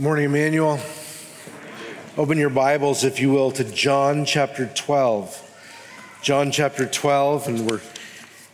[0.00, 0.78] Morning, Immanuel.
[2.16, 6.20] Open your Bibles, if you will, to John chapter 12.
[6.22, 7.80] John chapter 12, and we're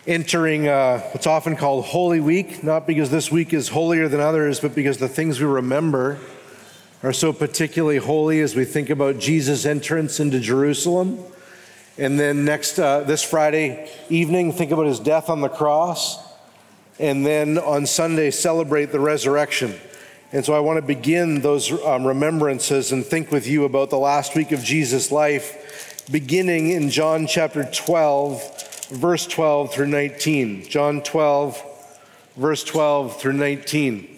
[0.07, 4.59] entering uh, what's often called Holy Week, not because this week is holier than others,
[4.59, 6.19] but because the things we remember
[7.03, 11.19] are so particularly holy as we think about Jesus' entrance into Jerusalem.
[11.99, 16.27] And then next, uh, this Friday evening, think about his death on the cross.
[16.99, 19.75] And then on Sunday, celebrate the resurrection.
[20.35, 23.99] And so I want to begin those um, remembrances and think with you about the
[23.99, 30.69] last week of Jesus' life, beginning in John chapter 12, verse 12 through 19.
[30.69, 31.63] John 12,
[32.37, 34.14] verse 12 through 19.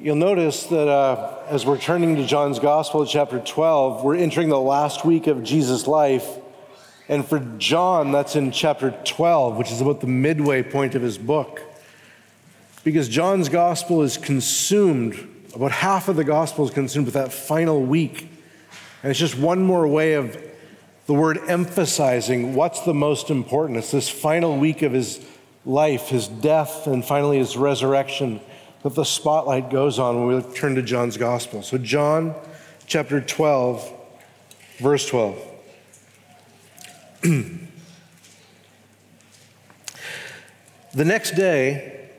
[0.00, 4.60] You'll notice that uh, as we're turning to John's Gospel, chapter 12, we're entering the
[4.60, 6.24] last week of Jesus' life.
[7.08, 11.18] And for John, that's in chapter 12, which is about the midway point of his
[11.18, 11.62] book.
[12.84, 15.16] Because John's Gospel is consumed,
[15.52, 18.28] about half of the Gospel is consumed with that final week.
[19.02, 20.40] And it's just one more way of
[21.06, 23.78] the word emphasizing what's the most important.
[23.78, 25.20] It's this final week of his
[25.66, 28.40] life, his death, and finally his resurrection
[28.82, 31.62] that the spotlight goes on when we turn to John's gospel.
[31.62, 32.34] So, John
[32.86, 33.92] chapter 12,
[34.78, 35.38] verse 12.
[37.22, 37.58] the
[41.04, 42.10] next day,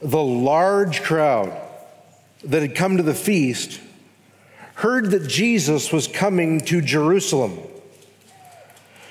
[0.00, 1.60] the large crowd
[2.44, 3.80] that had come to the feast
[4.74, 7.58] heard that Jesus was coming to Jerusalem.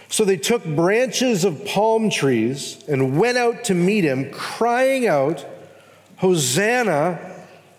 [0.09, 5.45] So they took branches of palm trees and went out to meet him, crying out,
[6.17, 7.19] Hosanna,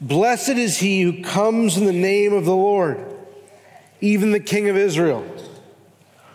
[0.00, 2.98] blessed is he who comes in the name of the Lord,
[4.00, 5.24] even the King of Israel.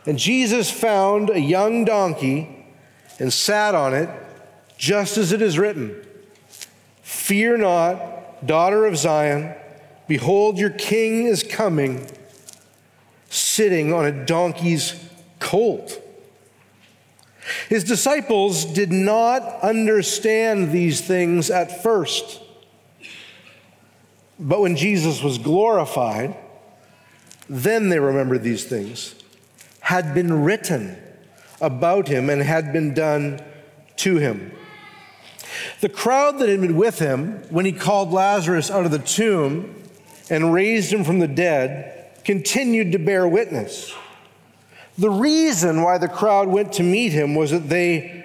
[0.05, 2.65] And Jesus found a young donkey
[3.19, 4.09] and sat on it,
[4.77, 5.95] just as it is written
[7.03, 9.53] Fear not, daughter of Zion,
[10.07, 12.07] behold, your king is coming,
[13.29, 15.07] sitting on a donkey's
[15.39, 16.01] colt.
[17.69, 22.41] His disciples did not understand these things at first.
[24.39, 26.35] But when Jesus was glorified,
[27.49, 29.15] then they remembered these things
[29.81, 30.95] had been written
[31.59, 33.41] about him and had been done
[33.97, 34.51] to him.
[35.81, 39.75] The crowd that had been with him when he called Lazarus out of the tomb
[40.29, 43.93] and raised him from the dead continued to bear witness.
[45.01, 48.23] The reason why the crowd went to meet him was that they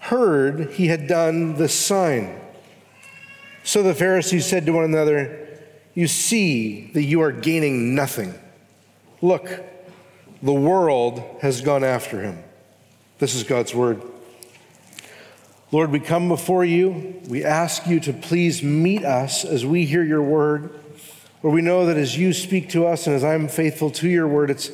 [0.00, 2.40] heard he had done the sign.
[3.62, 5.46] So the Pharisees said to one another,
[5.94, 8.34] You see that you are gaining nothing.
[9.22, 9.48] Look,
[10.42, 12.42] the world has gone after him.
[13.20, 14.02] This is God's word.
[15.70, 17.20] Lord, we come before you.
[17.28, 20.80] We ask you to please meet us as we hear your word.
[21.44, 24.26] Lord, we know that as you speak to us and as I'm faithful to your
[24.26, 24.72] word, it's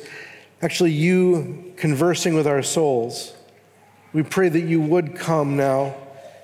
[0.61, 3.33] actually you conversing with our souls.
[4.13, 5.95] We pray that you would come now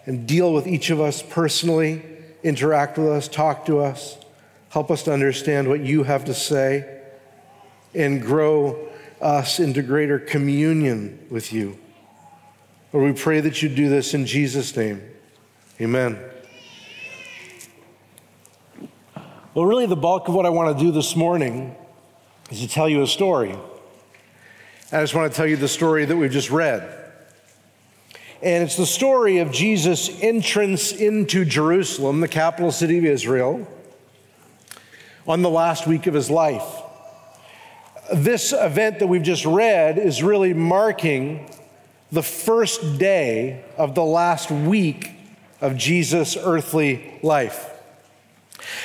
[0.06, 2.04] and deal with each of us personally,
[2.44, 4.18] interact with us, talk to us,
[4.70, 7.02] help us to understand what you have to say,
[7.94, 8.90] and grow
[9.22, 11.78] us into greater communion with you.
[12.92, 15.02] Lord, we pray that you do this in Jesus' name.
[15.80, 16.20] Amen.
[19.54, 21.76] Well, really, the bulk of what I want to do this morning
[22.50, 23.56] is to tell you a story.
[24.94, 26.82] I just want to tell you the story that we've just read.
[28.42, 33.66] And it's the story of Jesus' entrance into Jerusalem, the capital city of Israel,
[35.26, 36.66] on the last week of his life.
[38.14, 41.50] This event that we've just read is really marking
[42.12, 45.12] the first day of the last week
[45.62, 47.70] of Jesus' earthly life.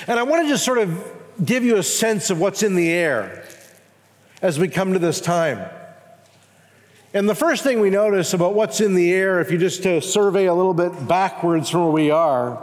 [0.07, 1.05] And I want to just sort of
[1.45, 3.45] give you a sense of what's in the air
[4.41, 5.69] as we come to this time.
[7.17, 10.03] And the first thing we notice about what's in the air, if you just to
[10.03, 12.63] survey a little bit backwards from where we are,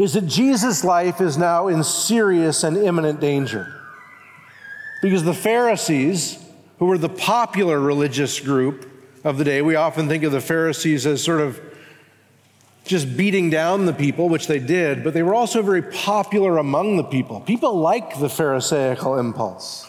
[0.00, 3.72] is that Jesus' life is now in serious and imminent danger.
[5.00, 6.44] Because the Pharisees,
[6.80, 8.90] who were the popular religious group
[9.22, 11.60] of the day, we often think of the Pharisees as sort of
[12.84, 16.96] just beating down the people, which they did, but they were also very popular among
[16.96, 17.38] the people.
[17.42, 19.87] People like the Pharisaical impulse.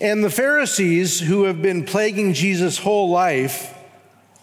[0.00, 3.76] And the Pharisees, who have been plaguing Jesus' whole life,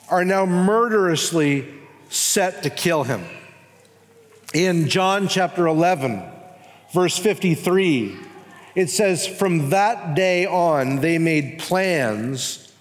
[0.09, 1.67] are now murderously
[2.09, 3.25] set to kill him.
[4.53, 6.23] In John chapter 11,
[6.93, 8.17] verse 53,
[8.75, 12.71] it says, from that day on, they made plans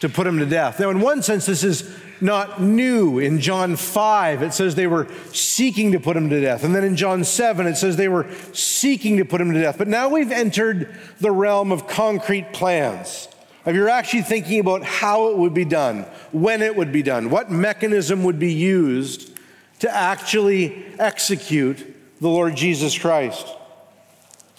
[0.00, 0.80] to put him to death.
[0.80, 3.18] Now, in one sense, this is not new.
[3.18, 6.64] In John 5, it says they were seeking to put him to death.
[6.64, 9.78] And then in John 7, it says they were seeking to put him to death.
[9.78, 13.28] But now we've entered the realm of concrete plans.
[13.64, 17.30] If you're actually thinking about how it would be done, when it would be done,
[17.30, 19.36] what mechanism would be used
[19.80, 23.46] to actually execute the Lord Jesus Christ.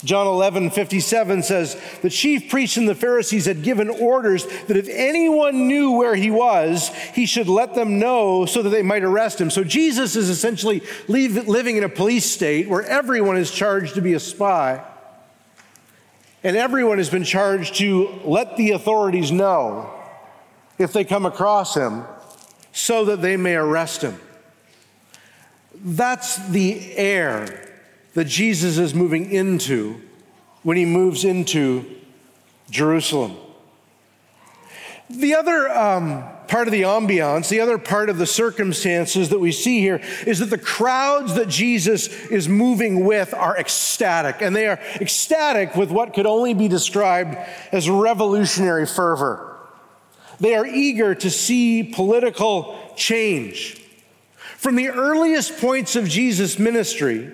[0.03, 4.87] John 11, 57 says, The chief priests and the Pharisees had given orders that if
[4.89, 9.41] anyone knew where he was, he should let them know so that they might arrest
[9.41, 9.49] him.
[9.49, 14.01] So Jesus is essentially leave, living in a police state where everyone is charged to
[14.01, 14.83] be a spy.
[16.43, 19.91] And everyone has been charged to let the authorities know
[20.77, 22.03] if they come across him
[22.71, 24.19] so that they may arrest him.
[25.73, 27.66] That's the air
[28.17, 30.01] that Jesus is moving into
[30.63, 31.85] when he moves into
[32.67, 33.37] Jerusalem.
[35.07, 39.51] The other um, part of the ambiance, the other part of the circumstances that we
[39.51, 44.65] see here is that the crowds that Jesus is moving with are ecstatic, and they
[44.65, 47.37] are ecstatic with what could only be described
[47.71, 49.59] as revolutionary fervor.
[50.39, 53.79] They are eager to see political change.
[54.55, 57.31] From the earliest points of Jesus' ministry,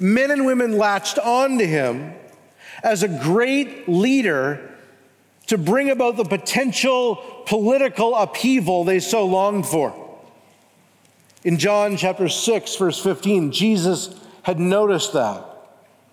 [0.00, 2.14] men and women latched on to him
[2.82, 4.70] as a great leader
[5.46, 10.00] to bring about the potential political upheaval they so longed for.
[11.44, 15.44] In John chapter 6 verse 15, Jesus had noticed that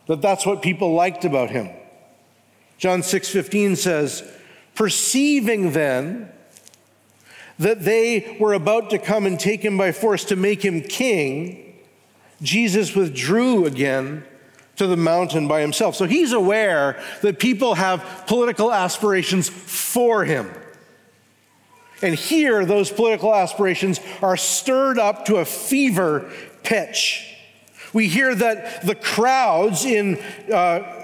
[0.07, 1.69] that that's what people liked about him.
[2.77, 4.23] John 6:15 says,
[4.75, 6.29] "Perceiving then
[7.59, 11.60] that they were about to come and take him by force to make him king,
[12.41, 14.25] Jesus withdrew again
[14.77, 15.95] to the mountain by himself.
[15.95, 20.49] So he's aware that people have political aspirations for him.
[22.01, 26.31] And here, those political aspirations are stirred up to a fever
[26.63, 27.27] pitch.
[27.93, 30.17] We hear that the crowds in
[30.51, 31.00] uh,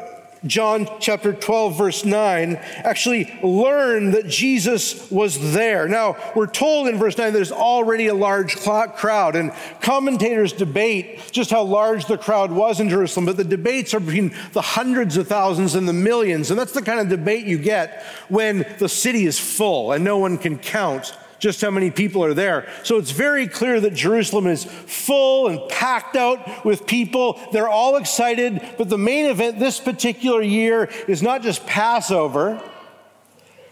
[0.48, 5.88] John chapter 12, verse 9, actually learn that Jesus was there.
[5.88, 9.52] Now, we're told in verse 9 there's already a large crowd, and
[9.82, 14.36] commentators debate just how large the crowd was in Jerusalem, but the debates are between
[14.54, 16.52] the hundreds of thousands and the millions.
[16.52, 20.18] And that's the kind of debate you get when the city is full and no
[20.18, 22.68] one can count just how many people are there.
[22.84, 27.40] So it's very clear that Jerusalem is full and packed out with people.
[27.52, 32.62] They're all excited, but the main event this particular year is not just Passover,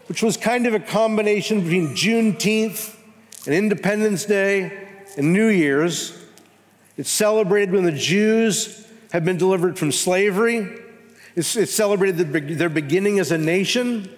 [0.08, 2.96] which was kind of a combination between Juneteenth
[3.46, 6.16] and Independence Day and New Year's.
[6.96, 10.68] It's celebrated when the Jews have been delivered from slavery.
[11.34, 14.08] It's, it's celebrated the, their beginning as a nation.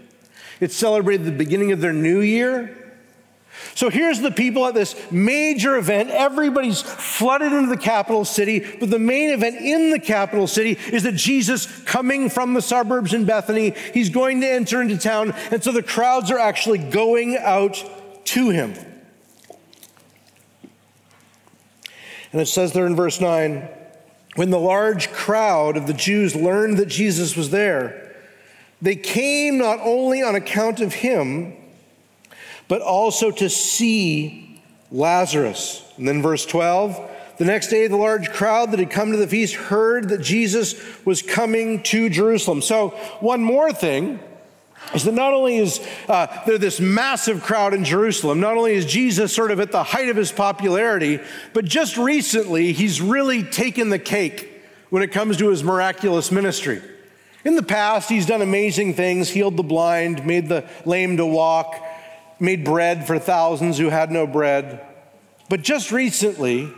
[0.60, 2.87] It's celebrated the beginning of their new year.
[3.78, 6.10] So here's the people at this major event.
[6.10, 11.04] Everybody's flooded into the capital city, but the main event in the capital city is
[11.04, 15.62] that Jesus coming from the suburbs in Bethany, he's going to enter into town, and
[15.62, 17.80] so the crowds are actually going out
[18.24, 18.74] to him.
[22.32, 23.68] And it says there in verse 9,
[24.34, 28.16] when the large crowd of the Jews learned that Jesus was there,
[28.82, 31.54] they came not only on account of him,
[32.68, 34.60] but also to see
[34.92, 35.84] Lazarus.
[35.96, 39.28] And then verse 12 the next day, the large crowd that had come to the
[39.28, 40.74] feast heard that Jesus
[41.06, 42.60] was coming to Jerusalem.
[42.60, 42.88] So,
[43.20, 44.18] one more thing
[44.92, 48.84] is that not only is uh, there this massive crowd in Jerusalem, not only is
[48.86, 51.20] Jesus sort of at the height of his popularity,
[51.52, 54.50] but just recently, he's really taken the cake
[54.90, 56.82] when it comes to his miraculous ministry.
[57.44, 61.80] In the past, he's done amazing things, healed the blind, made the lame to walk,
[62.40, 64.84] made bread for thousands who had no bread.
[65.48, 66.72] But just recently,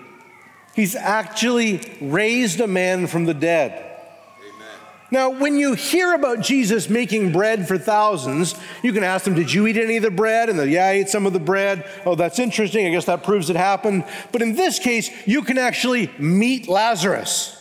[0.75, 3.73] he's actually raised a man from the dead.
[3.73, 4.69] Amen.
[5.11, 9.53] Now, when you hear about Jesus making bread for thousands, you can ask them, Did
[9.53, 10.49] you eat any of the bread?
[10.49, 11.89] And they'll, Yeah, I ate some of the bread.
[12.07, 12.87] Oh, that's interesting.
[12.87, 14.05] I guess that proves it happened.
[14.33, 17.57] But in this case, you can actually meet Lazarus.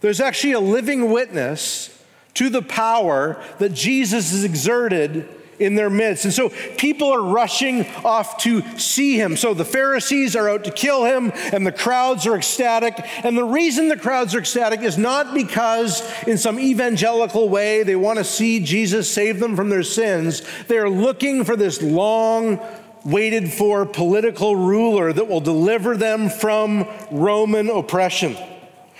[0.00, 1.92] There's actually a living witness
[2.34, 6.24] to the power that Jesus has exerted in their midst.
[6.24, 9.36] And so people are rushing off to see him.
[9.36, 12.94] So the Pharisees are out to kill him, and the crowds are ecstatic.
[13.24, 17.96] And the reason the crowds are ecstatic is not because, in some evangelical way, they
[17.96, 20.42] want to see Jesus save them from their sins.
[20.68, 22.60] They are looking for this long,
[23.04, 28.36] waited for political ruler that will deliver them from Roman oppression.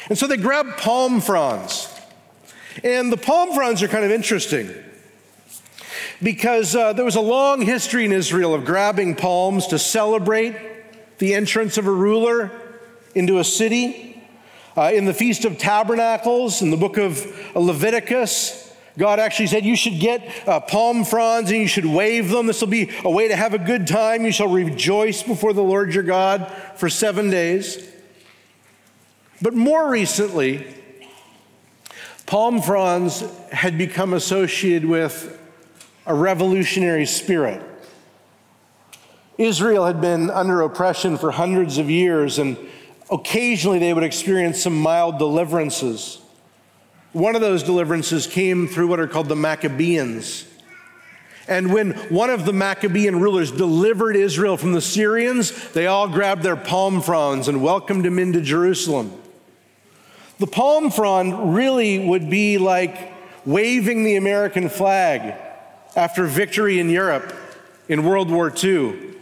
[0.08, 1.92] And so they grab palm fronds
[2.82, 4.70] And the palm fronds are kind of interesting
[6.22, 10.56] because uh, there was a long history in Israel of grabbing palms to celebrate
[11.18, 12.50] the entrance of a ruler
[13.14, 14.22] into a city.
[14.76, 17.24] Uh, in the Feast of Tabernacles, in the book of
[17.56, 22.46] Leviticus, God actually said, You should get uh, palm fronds and you should wave them.
[22.46, 24.24] This will be a way to have a good time.
[24.24, 27.90] You shall rejoice before the Lord your God for seven days.
[29.40, 30.66] But more recently,
[32.24, 35.38] palm fronds had become associated with
[36.06, 37.62] a revolutionary spirit.
[39.38, 42.56] Israel had been under oppression for hundreds of years, and
[43.10, 46.20] occasionally they would experience some mild deliverances.
[47.12, 50.46] One of those deliverances came through what are called the Maccabeans.
[51.48, 56.42] And when one of the Maccabean rulers delivered Israel from the Syrians, they all grabbed
[56.42, 59.12] their palm fronds and welcomed him into Jerusalem.
[60.38, 63.12] The palm frond really would be like
[63.44, 65.34] waving the American flag
[65.96, 67.34] after victory in Europe
[67.88, 69.14] in World War II.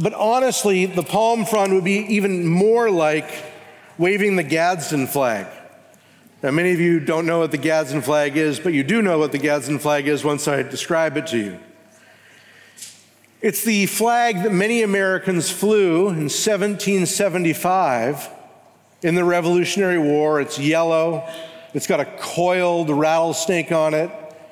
[0.00, 3.44] But honestly, the palm frond would be even more like
[3.96, 5.46] waving the Gadsden flag.
[6.42, 9.18] Now, many of you don't know what the Gadsden flag is, but you do know
[9.18, 11.58] what the Gadsden flag is once I describe it to you.
[13.40, 18.28] It's the flag that many Americans flew in 1775
[19.02, 20.40] in the Revolutionary War.
[20.40, 21.26] It's yellow,
[21.72, 24.10] it's got a coiled rattlesnake on it,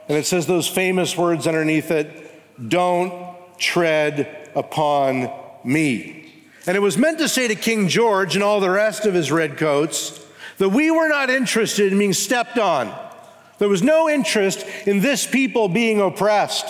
[0.09, 5.31] and it says those famous words underneath it Don't tread upon
[5.65, 6.33] me.
[6.67, 9.31] And it was meant to say to King George and all the rest of his
[9.31, 10.25] redcoats
[10.59, 12.95] that we were not interested in being stepped on.
[13.59, 16.67] There was no interest in this people being oppressed.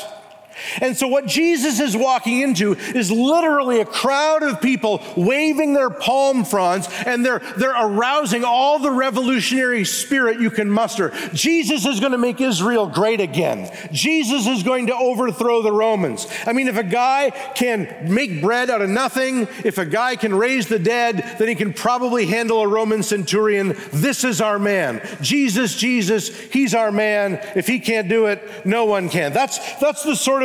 [0.80, 5.90] And so, what Jesus is walking into is literally a crowd of people waving their
[5.90, 11.12] palm fronds, and they're, they're arousing all the revolutionary spirit you can muster.
[11.32, 13.70] Jesus is going to make Israel great again.
[13.92, 16.26] Jesus is going to overthrow the Romans.
[16.46, 20.34] I mean, if a guy can make bread out of nothing, if a guy can
[20.34, 23.76] raise the dead, then he can probably handle a Roman centurion.
[23.92, 25.06] This is our man.
[25.20, 27.40] Jesus, Jesus, he's our man.
[27.56, 29.32] If he can't do it, no one can.
[29.32, 30.43] That's, that's the sort of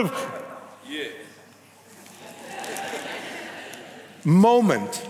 [4.24, 5.08] moment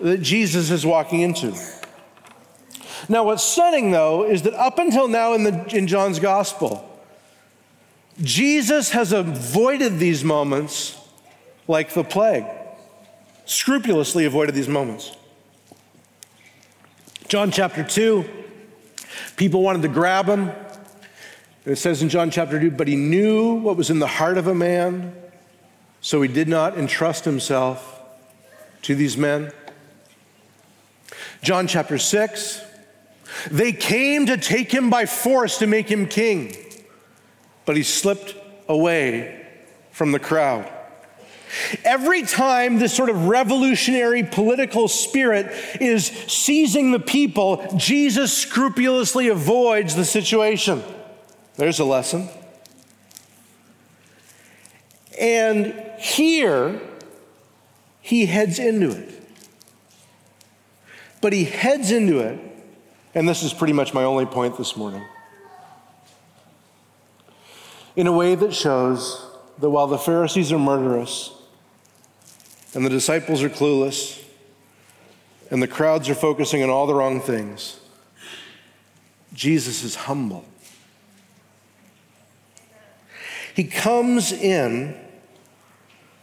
[0.00, 1.54] that Jesus is walking into.
[3.08, 6.84] Now, what's stunning though is that up until now in, the, in John's gospel,
[8.20, 10.98] Jesus has avoided these moments
[11.68, 12.44] like the plague,
[13.44, 15.16] scrupulously avoided these moments.
[17.28, 18.24] John chapter 2,
[19.36, 20.50] people wanted to grab him.
[21.64, 24.46] It says in John chapter 2, but he knew what was in the heart of
[24.46, 25.14] a man,
[26.00, 28.00] so he did not entrust himself
[28.82, 29.52] to these men.
[31.42, 32.62] John chapter 6,
[33.50, 36.56] they came to take him by force to make him king,
[37.66, 38.34] but he slipped
[38.68, 39.46] away
[39.90, 40.70] from the crowd.
[41.84, 45.46] Every time this sort of revolutionary political spirit
[45.80, 50.82] is seizing the people, Jesus scrupulously avoids the situation.
[51.58, 52.28] There's a lesson.
[55.20, 56.80] And here,
[58.00, 59.22] he heads into it.
[61.20, 62.38] But he heads into it,
[63.12, 65.02] and this is pretty much my only point this morning,
[67.96, 69.26] in a way that shows
[69.58, 71.32] that while the Pharisees are murderous,
[72.72, 74.22] and the disciples are clueless,
[75.50, 77.80] and the crowds are focusing on all the wrong things,
[79.32, 80.44] Jesus is humble.
[83.58, 84.94] He comes in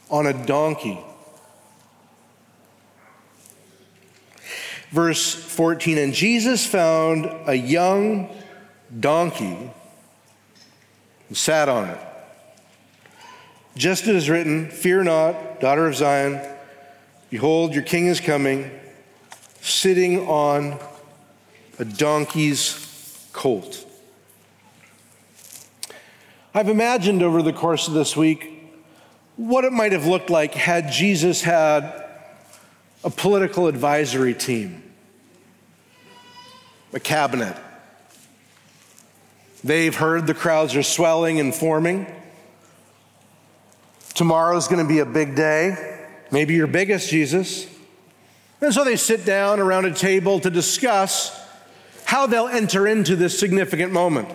[0.09, 0.97] on a donkey.
[4.89, 8.29] Verse 14 And Jesus found a young
[8.97, 9.69] donkey
[11.27, 11.99] and sat on it.
[13.75, 16.39] Just as it is written, Fear not, daughter of Zion.
[17.29, 18.71] Behold, your king is coming,
[19.59, 20.79] sitting on
[21.79, 23.84] a donkey's colt.
[26.55, 28.49] I've imagined over the course of this week
[29.35, 31.83] what it might have looked like had Jesus had
[33.03, 34.81] a political advisory team,
[36.93, 37.57] a cabinet.
[39.65, 42.07] They've heard the crowds are swelling and forming.
[44.13, 47.67] Tomorrow's going to be a big day, maybe your biggest, Jesus.
[48.61, 51.37] And so they sit down around a table to discuss
[52.05, 54.29] how they'll enter into this significant moment.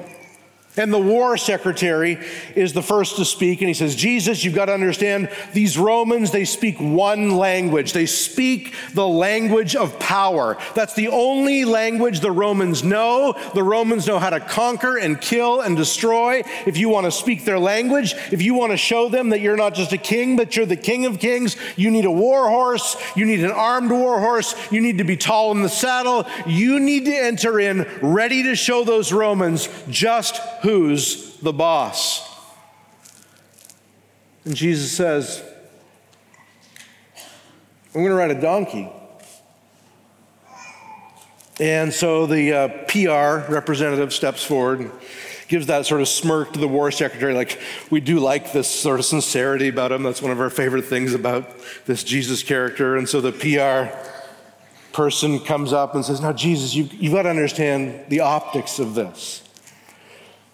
[0.76, 2.20] And the war secretary
[2.54, 6.30] is the first to speak, and he says, Jesus, you've got to understand these Romans,
[6.30, 7.92] they speak one language.
[7.92, 10.56] They speak the language of power.
[10.76, 13.36] That's the only language the Romans know.
[13.52, 16.42] The Romans know how to conquer and kill and destroy.
[16.66, 19.56] If you want to speak their language, if you want to show them that you're
[19.56, 22.96] not just a king, but you're the king of kings, you need a war horse,
[23.16, 26.78] you need an armed war horse, you need to be tall in the saddle, you
[26.78, 32.29] need to enter in ready to show those Romans just who's the boss.
[34.45, 35.43] And Jesus says,
[37.95, 38.90] I'm going to ride a donkey.
[41.59, 44.93] And so the uh, PR representative steps forward and
[45.49, 49.00] gives that sort of smirk to the war secretary, like, we do like this sort
[49.00, 50.05] of sincerity about him.
[50.05, 51.50] That's one of our favorite things about
[51.87, 52.97] this Jesus character.
[52.97, 53.95] And so the PR
[54.93, 58.95] person comes up and says, Now, Jesus, you, you've got to understand the optics of
[58.95, 59.43] this.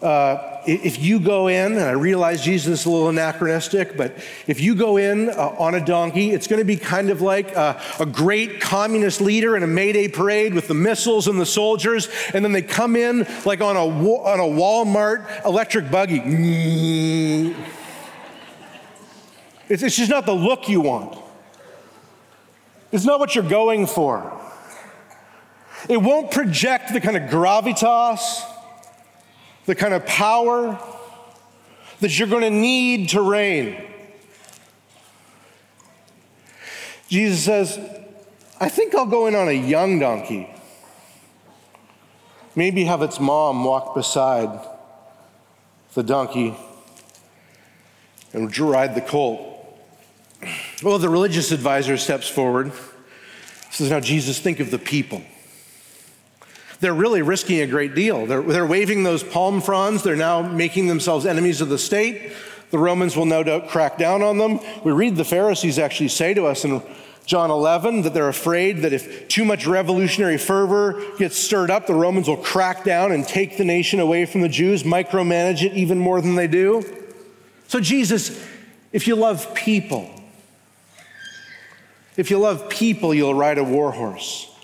[0.02, 4.14] Uh, if you go in, and I realize Jesus is a little anachronistic, but
[4.46, 7.56] if you go in uh, on a donkey, it's going to be kind of like
[7.56, 11.46] a, a great communist leader in a May Day parade with the missiles and the
[11.46, 17.54] soldiers, and then they come in like on a, on a Walmart electric buggy.
[19.68, 21.18] It's, it's just not the look you want.
[22.92, 24.32] It's not what you're going for.
[25.88, 28.44] It won't project the kind of gravitas
[29.66, 30.78] the kind of power
[32.00, 33.84] that you're going to need to reign.
[37.08, 37.78] Jesus says,
[38.58, 40.48] I think I'll go in on a young donkey.
[42.54, 44.66] Maybe have its mom walk beside
[45.94, 46.56] the donkey
[48.32, 49.52] and ride the colt.
[50.82, 52.72] Well, the religious advisor steps forward.
[53.70, 55.22] Says, Now, Jesus, think of the people
[56.80, 58.26] they're really risking a great deal.
[58.26, 60.02] They're, they're waving those palm fronds.
[60.02, 62.32] They're now making themselves enemies of the state.
[62.70, 64.60] The Romans will no doubt crack down on them.
[64.84, 66.82] We read the Pharisees actually say to us in
[67.24, 71.94] John 11 that they're afraid that if too much revolutionary fervor gets stirred up, the
[71.94, 75.98] Romans will crack down and take the nation away from the Jews, micromanage it even
[75.98, 76.84] more than they do.
[77.68, 78.44] So, Jesus,
[78.92, 80.08] if you love people,
[82.16, 84.55] if you love people, you'll ride a war horse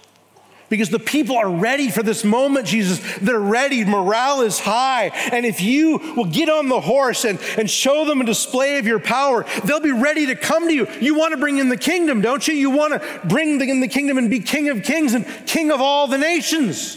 [0.72, 2.98] because the people are ready for this moment, Jesus.
[3.18, 3.84] They're ready.
[3.84, 5.10] Morale is high.
[5.30, 8.86] And if you will get on the horse and, and show them a display of
[8.86, 10.88] your power, they'll be ready to come to you.
[10.98, 12.54] You want to bring in the kingdom, don't you?
[12.54, 15.82] You want to bring in the kingdom and be king of kings and king of
[15.82, 16.96] all the nations.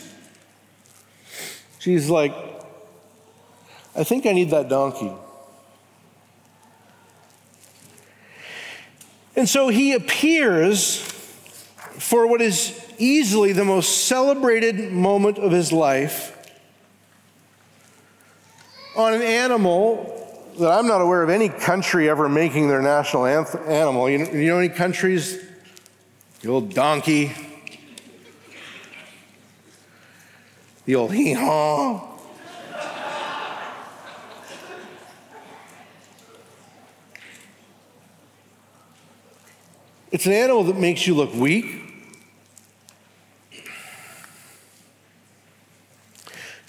[1.79, 2.33] She's like,
[3.93, 5.11] I think I need that donkey.
[9.35, 10.95] And so he appears
[11.99, 16.31] for what is easily the most celebrated moment of his life
[18.95, 20.12] on an animal
[20.60, 24.10] that I'm not aware of any country ever making their national animal.
[24.10, 25.38] You know, you know any countries?
[26.41, 27.34] The old donkey,
[30.86, 32.13] the old hee haw.
[40.12, 41.84] It's an animal that makes you look weak.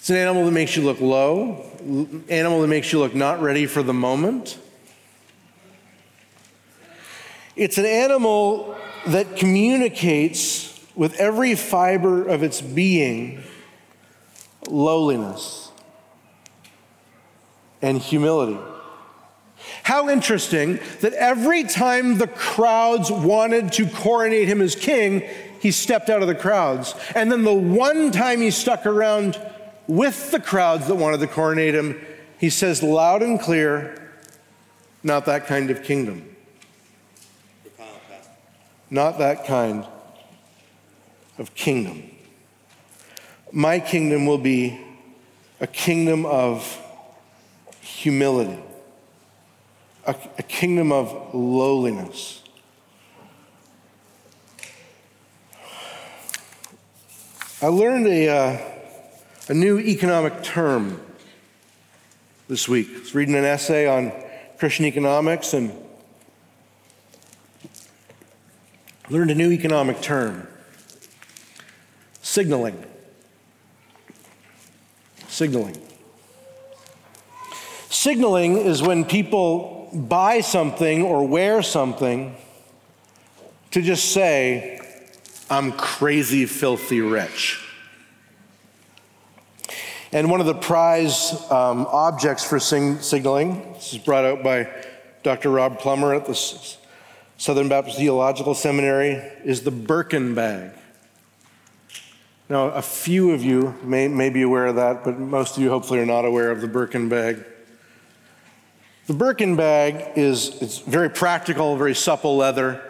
[0.06, 1.64] It's an animal that makes you look low,
[2.28, 4.56] animal that makes you look not ready for the moment.
[7.56, 8.76] It's an animal
[9.08, 13.42] that communicates with every fiber of its being
[14.68, 15.72] lowliness
[17.82, 18.60] and humility.
[19.82, 26.08] How interesting that every time the crowds wanted to coronate him as king, he stepped
[26.08, 26.94] out of the crowds.
[27.16, 29.36] And then the one time he stuck around
[29.88, 32.00] with the crowds that wanted to coronate him,
[32.38, 34.12] he says loud and clear,
[35.02, 36.36] not that kind of kingdom.
[38.90, 39.84] Not that kind
[41.38, 42.10] of kingdom.
[43.52, 44.80] My kingdom will be
[45.60, 46.80] a kingdom of
[47.80, 48.58] humility,
[50.06, 52.42] a, a kingdom of lowliness.
[57.62, 58.28] I learned a.
[58.28, 58.75] Uh,
[59.48, 61.00] a new economic term
[62.48, 62.88] this week.
[62.94, 64.12] I was reading an essay on
[64.58, 65.72] Christian economics and
[69.08, 70.48] learned a new economic term
[72.22, 72.84] signaling.
[75.28, 75.80] Signaling.
[77.88, 82.34] Signaling is when people buy something or wear something
[83.70, 84.80] to just say,
[85.48, 87.62] I'm crazy, filthy rich.
[90.12, 94.68] And one of the prize um, objects for sing- signaling, this is brought out by
[95.22, 95.50] Dr.
[95.50, 96.78] Rob Plummer at the S-
[97.38, 99.14] Southern Baptist Theological Seminary,
[99.44, 100.70] is the Birkin bag.
[102.48, 105.70] Now, a few of you may, may be aware of that, but most of you
[105.70, 107.44] hopefully are not aware of the Birkin bag.
[109.08, 112.80] The Birkin bag is it's very practical, very supple leather.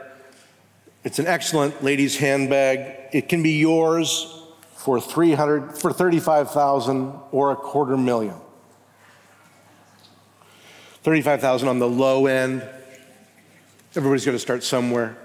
[1.05, 2.95] It's an excellent ladies' handbag.
[3.13, 4.36] It can be yours
[4.87, 8.37] for 300 for 35,000 or a quarter million.
[11.03, 12.63] 35,000 on the low end.
[13.97, 15.19] Everybody's got to start somewhere.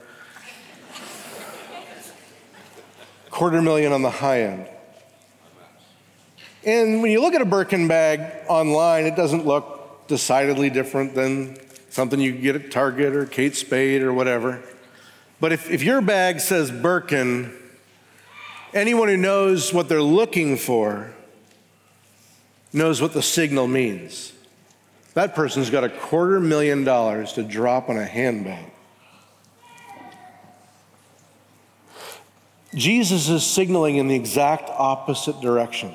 [3.30, 4.68] Quarter million on the high end.
[6.66, 11.56] And when you look at a Birkin bag online, it doesn't look decidedly different than
[11.92, 14.64] something you get at Target or Kate Spade or whatever.
[15.40, 17.61] But if, if your bag says Birkin,
[18.74, 21.12] Anyone who knows what they're looking for
[22.72, 24.32] knows what the signal means.
[25.14, 28.72] That person's got a quarter million dollars to drop on a handbag.
[32.74, 35.94] Jesus is signaling in the exact opposite direction.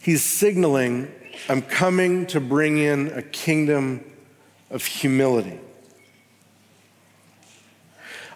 [0.00, 1.10] He's signaling,
[1.48, 4.04] I'm coming to bring in a kingdom
[4.70, 5.58] of humility.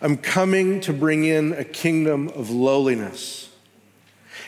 [0.02, 3.48] I'm coming to bring in a kingdom of lowliness.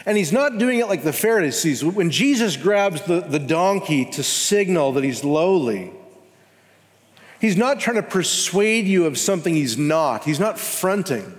[0.05, 1.85] And he's not doing it like the Pharisees.
[1.85, 5.93] When Jesus grabs the, the donkey to signal that he's lowly,
[7.41, 10.25] he's not trying to persuade you of something he's not.
[10.25, 11.33] He's not fronting.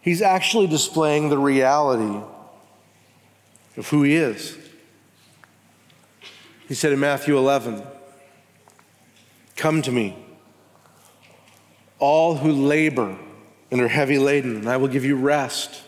[0.00, 2.24] He's actually displaying the reality
[3.76, 4.56] of who he is.
[6.68, 7.82] He said in Matthew 11,
[9.56, 10.16] Come to me
[12.00, 13.16] all who labor
[13.70, 15.82] and are heavy laden, and I will give you rest.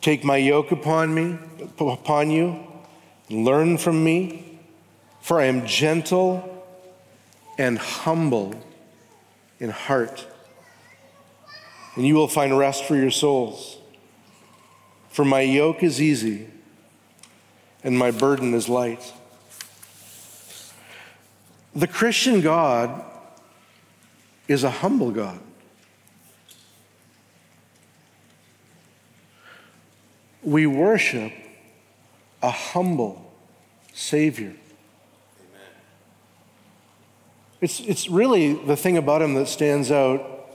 [0.00, 1.38] Take my yoke upon me,
[1.78, 2.60] upon you,
[3.28, 4.58] and learn from me,
[5.20, 6.64] for I am gentle
[7.58, 8.54] and humble
[9.58, 10.26] in heart.
[11.96, 13.76] And you will find rest for your souls.
[15.10, 16.46] For my yoke is easy
[17.82, 19.12] and my burden is light.
[21.74, 23.04] The Christian God
[24.50, 25.38] is a humble God.
[30.42, 31.32] We worship
[32.42, 33.32] a humble
[33.92, 34.52] Savior.
[37.60, 40.48] It's, it's really the thing about him that stands out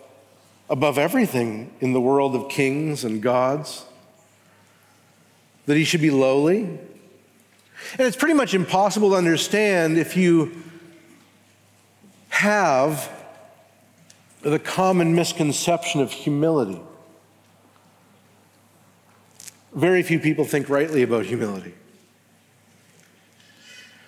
[0.70, 3.86] above everything in the world of kings and gods.
[5.68, 6.64] That he should be lowly.
[6.64, 6.82] And
[8.00, 10.64] it's pretty much impossible to understand if you
[12.28, 13.15] have
[14.50, 16.80] the common misconception of humility.
[19.74, 21.74] Very few people think rightly about humility.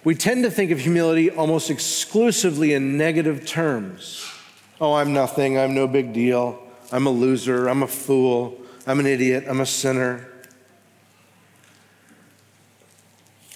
[0.04, 4.32] We tend to think of humility almost exclusively in negative terms.
[4.80, 9.08] Oh, I'm nothing, I'm no big deal, I'm a loser, I'm a fool, I'm an
[9.08, 10.30] idiot, I'm a sinner.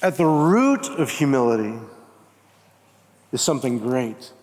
[0.01, 1.77] At the root of humility
[3.31, 4.33] is something great.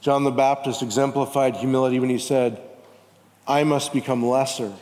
[0.00, 2.60] John the Baptist exemplified humility when he said,
[3.46, 4.72] I must become lesser.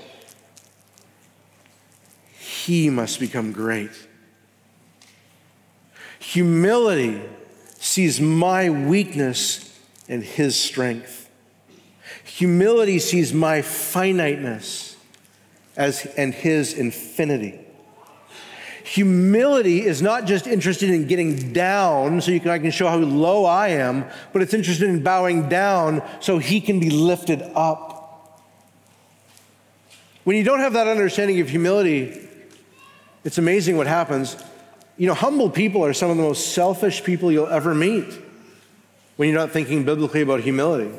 [2.39, 3.91] He must become great.
[6.19, 7.23] Humility
[7.79, 11.31] sees my weakness and his strength.
[12.25, 14.97] Humility sees my finiteness
[15.77, 17.64] as, and his infinity.
[18.85, 23.47] Humility is not just interested in getting down so can, I can show how low
[23.47, 28.45] I am, but it's interested in bowing down so he can be lifted up.
[30.25, 32.29] When you don't have that understanding of humility,
[33.25, 34.37] it's amazing what happens.
[34.99, 38.13] You know, humble people are some of the most selfish people you'll ever meet
[39.17, 40.91] when you're not thinking biblically about humility.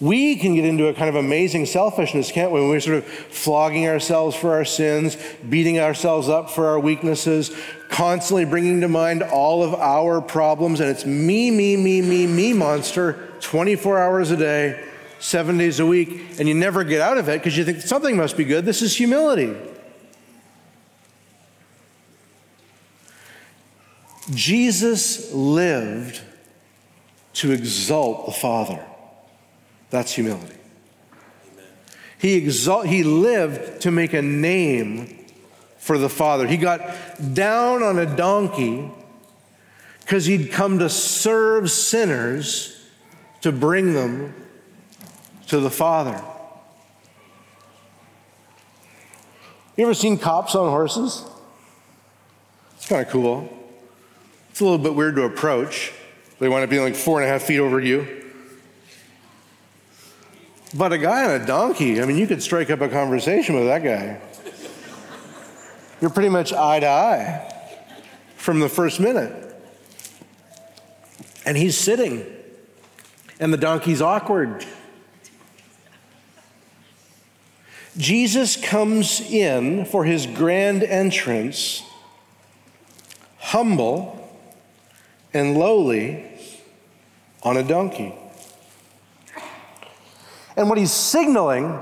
[0.00, 2.60] We can get into a kind of amazing selfishness, can't we?
[2.60, 5.16] When we're sort of flogging ourselves for our sins,
[5.48, 7.56] beating ourselves up for our weaknesses,
[7.90, 12.52] constantly bringing to mind all of our problems, and it's me, me, me, me, me
[12.52, 14.84] monster 24 hours a day,
[15.20, 18.16] seven days a week, and you never get out of it because you think something
[18.16, 18.64] must be good.
[18.64, 19.54] This is humility.
[24.30, 26.20] Jesus lived
[27.34, 28.84] to exalt the Father.
[29.94, 30.56] That's humility.
[31.52, 31.66] Amen.
[32.18, 35.24] He, exalt, he lived to make a name
[35.78, 36.48] for the Father.
[36.48, 36.82] He got
[37.32, 38.90] down on a donkey
[40.00, 42.90] because he'd come to serve sinners
[43.42, 44.34] to bring them
[45.46, 46.20] to the Father.
[49.76, 51.24] You ever seen cops on horses?
[52.74, 53.48] It's kind of cool.
[54.50, 55.92] It's a little bit weird to approach.
[56.40, 58.23] They wind up being like four and a half feet over you.
[60.76, 63.66] But a guy on a donkey, I mean, you could strike up a conversation with
[63.66, 64.20] that guy.
[66.00, 67.54] You're pretty much eye to eye
[68.36, 69.54] from the first minute.
[71.46, 72.26] And he's sitting,
[73.38, 74.66] and the donkey's awkward.
[77.96, 81.84] Jesus comes in for his grand entrance,
[83.38, 84.20] humble
[85.32, 86.24] and lowly
[87.44, 88.12] on a donkey.
[90.56, 91.80] And what he's signaling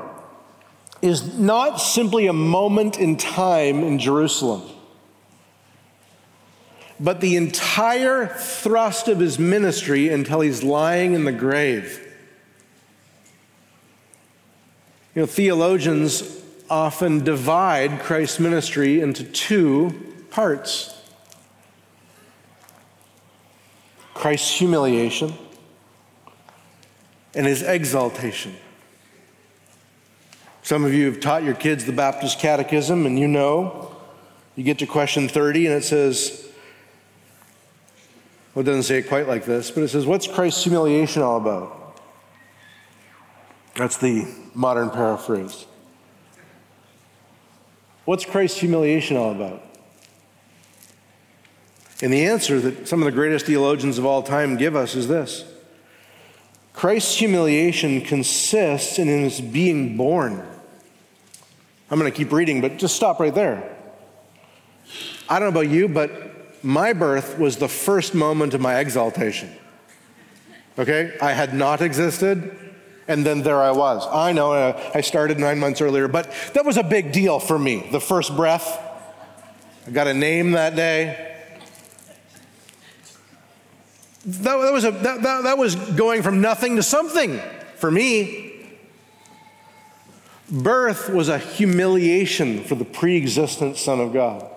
[1.02, 4.62] is not simply a moment in time in Jerusalem,
[7.00, 11.98] but the entire thrust of his ministry until he's lying in the grave.
[15.14, 20.98] You know, theologians often divide Christ's ministry into two parts
[24.14, 25.34] Christ's humiliation
[27.34, 28.54] and his exaltation.
[30.62, 33.94] Some of you have taught your kids the Baptist Catechism, and you know,
[34.54, 36.42] you get to question 30, and it says,
[38.54, 41.38] well, it doesn't say it quite like this, but it says, What's Christ's humiliation all
[41.38, 42.00] about?
[43.74, 45.66] That's the modern paraphrase.
[48.04, 49.62] What's Christ's humiliation all about?
[52.02, 55.08] And the answer that some of the greatest theologians of all time give us is
[55.08, 55.44] this
[56.72, 60.42] Christ's humiliation consists in his being born.
[61.90, 63.76] I'm going to keep reading, but just stop right there.
[65.28, 69.50] I don't know about you, but my birth was the first moment of my exaltation.
[70.78, 71.16] Okay?
[71.20, 72.56] I had not existed,
[73.06, 74.06] and then there I was.
[74.10, 77.58] I know uh, I started nine months earlier, but that was a big deal for
[77.58, 77.88] me.
[77.92, 78.80] The first breath,
[79.86, 81.31] I got a name that day.
[84.24, 87.40] That, that was, a, that, that, that was going from nothing to something
[87.76, 88.52] for me.
[90.50, 94.48] Birth was a humiliation for the pre existent Son of God.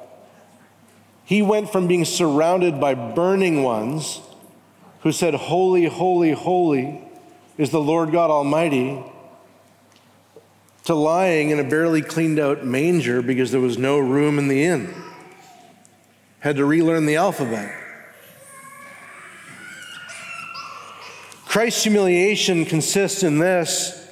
[1.23, 4.21] He went from being surrounded by burning ones
[4.99, 7.01] who said, Holy, holy, holy
[7.57, 9.03] is the Lord God Almighty,
[10.83, 14.63] to lying in a barely cleaned out manger because there was no room in the
[14.63, 14.93] inn.
[16.39, 17.84] Had to relearn the alphabet.
[21.55, 24.11] Christ's humiliation consists in this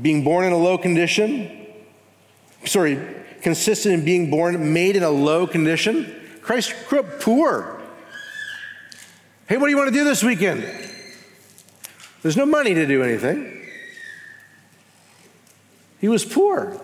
[0.00, 1.66] being born in a low condition.
[2.64, 2.96] Sorry,
[3.42, 6.14] consisted in being born, made in a low condition.
[6.42, 7.82] Christ grew up poor.
[9.48, 10.62] Hey, what do you want to do this weekend?
[12.22, 13.66] There's no money to do anything.
[16.00, 16.80] He was poor.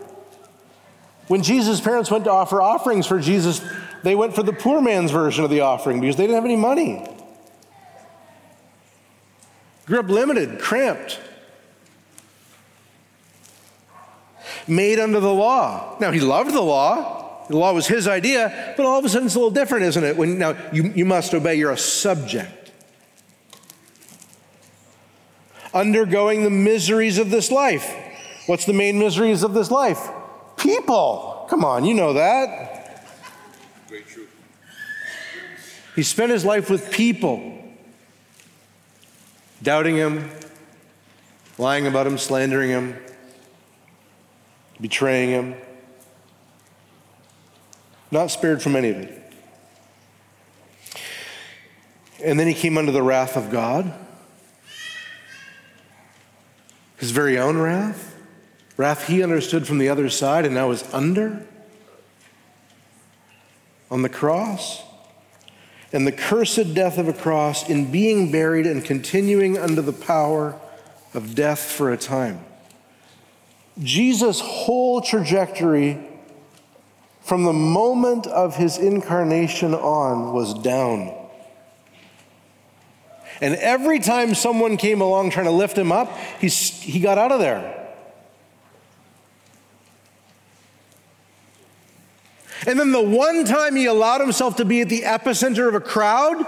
[1.29, 3.65] When Jesus' parents went to offer offerings for Jesus,
[4.03, 6.57] they went for the poor man's version of the offering because they didn't have any
[6.57, 7.07] money.
[9.87, 11.21] Grew up limited, cramped.
[14.67, 15.97] Made under the law.
[16.01, 17.47] Now, he loved the law.
[17.49, 20.03] The law was his idea, but all of a sudden it's a little different, isn't
[20.03, 20.17] it?
[20.17, 22.73] When now you, you must obey, you're a subject.
[25.73, 27.95] Undergoing the miseries of this life.
[28.47, 30.09] What's the main miseries of this life?
[30.57, 31.47] People.
[31.49, 33.05] Come on, you know that.
[33.87, 34.35] Great truth.
[35.95, 37.56] He spent his life with people
[39.67, 40.31] doubting him,
[41.59, 42.97] lying about him, slandering him,
[44.81, 45.57] betraying him.
[48.13, 49.33] Not spared from any of it.
[52.23, 53.93] And then he came under the wrath of God,
[56.99, 58.15] his very own wrath,
[58.77, 61.45] wrath he understood from the other side and now is under
[63.91, 64.86] on the cross
[65.97, 70.61] and the cursed death of a cross in being buried and continuing under the power
[71.15, 72.39] of death for a time.
[73.79, 75.99] Jesus' whole trajectory
[77.23, 81.15] from the moment of his incarnation on was down.
[83.41, 87.33] And every time someone came along trying to lift him up, he, he got out
[87.33, 87.76] of there.
[92.65, 95.81] And then the one time he allowed himself to be at the epicenter of a
[95.81, 96.47] crowd,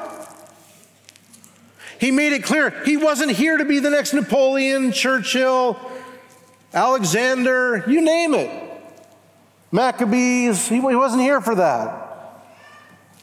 [2.01, 5.79] he made it clear he wasn't here to be the next Napoleon, Churchill,
[6.73, 8.51] Alexander, you name it.
[9.71, 12.45] Maccabees, he wasn't here for that.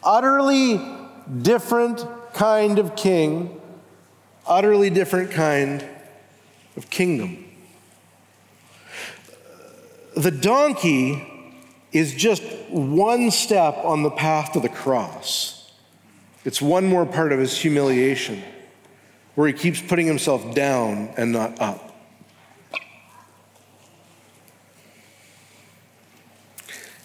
[0.03, 0.79] Utterly
[1.41, 3.59] different kind of king,
[4.45, 5.83] utterly different kind
[6.77, 7.43] of kingdom.
[10.15, 11.34] The donkey
[11.95, 15.71] is just one step on the path to the cross.
[16.43, 18.43] It's one more part of his humiliation
[19.35, 21.95] where he keeps putting himself down and not up.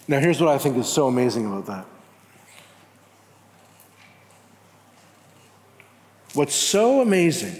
[0.07, 1.85] Now, here's what I think is so amazing about that.
[6.33, 7.55] What's so amazing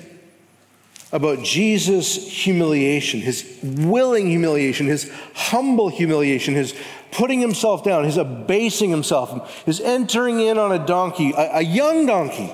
[1.14, 6.74] about Jesus' humiliation, his willing humiliation, his humble humiliation, his
[7.12, 12.06] putting himself down, his abasing himself, his entering in on a donkey, a, a young
[12.06, 12.52] donkey,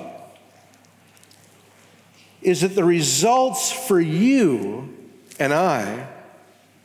[2.42, 4.94] is that the results for you
[5.38, 6.08] and I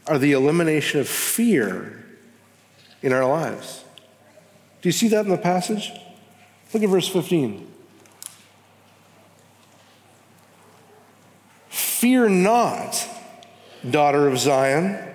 [0.07, 2.05] are the elimination of fear
[3.01, 3.83] in our lives.
[4.81, 5.91] Do you see that in the passage?
[6.73, 7.71] Look at verse 15.
[11.69, 13.07] Fear not,
[13.89, 15.12] daughter of Zion.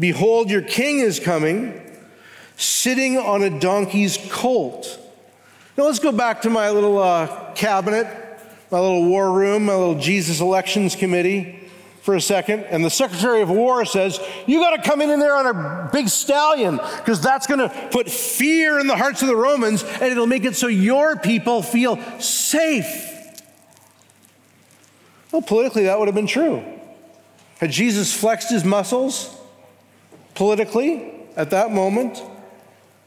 [0.00, 1.78] Behold, your king is coming,
[2.56, 4.98] sitting on a donkey's colt.
[5.76, 8.06] Now let's go back to my little uh, cabinet,
[8.70, 11.68] my little war room, my little Jesus elections committee
[12.00, 15.36] for a second, and the Secretary of War says, You got to come in, there
[15.36, 19.36] on a big stallion, because that's going to put fear in the hearts of the
[19.36, 23.06] Romans, and it'll make it so your people feel safe.
[25.30, 26.64] Well, politically, that would have been true.
[27.58, 29.36] Had Jesus flexed his muscles
[30.40, 32.22] politically at that moment,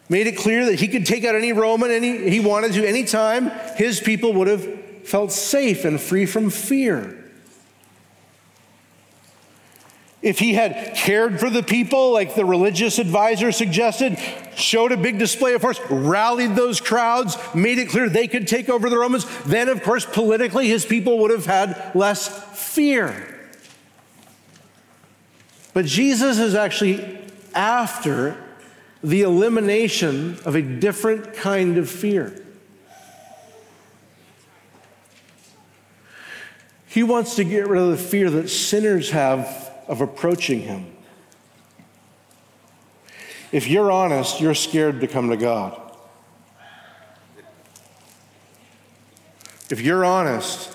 [0.07, 3.49] made it clear that he could take out any Roman any, he wanted to anytime,
[3.75, 4.63] his people would have
[5.03, 7.17] felt safe and free from fear.
[10.21, 14.19] If he had cared for the people, like the religious advisor suggested,
[14.55, 18.69] showed a big display of force, rallied those crowds, made it clear they could take
[18.69, 23.31] over the Romans, then, of course, politically, his people would have had less fear.
[25.73, 27.22] But Jesus is actually
[27.53, 28.37] after
[29.03, 32.33] the elimination of a different kind of fear.
[36.87, 40.95] He wants to get rid of the fear that sinners have of approaching Him.
[43.51, 45.79] If you're honest, you're scared to come to God.
[49.69, 50.71] If you're honest,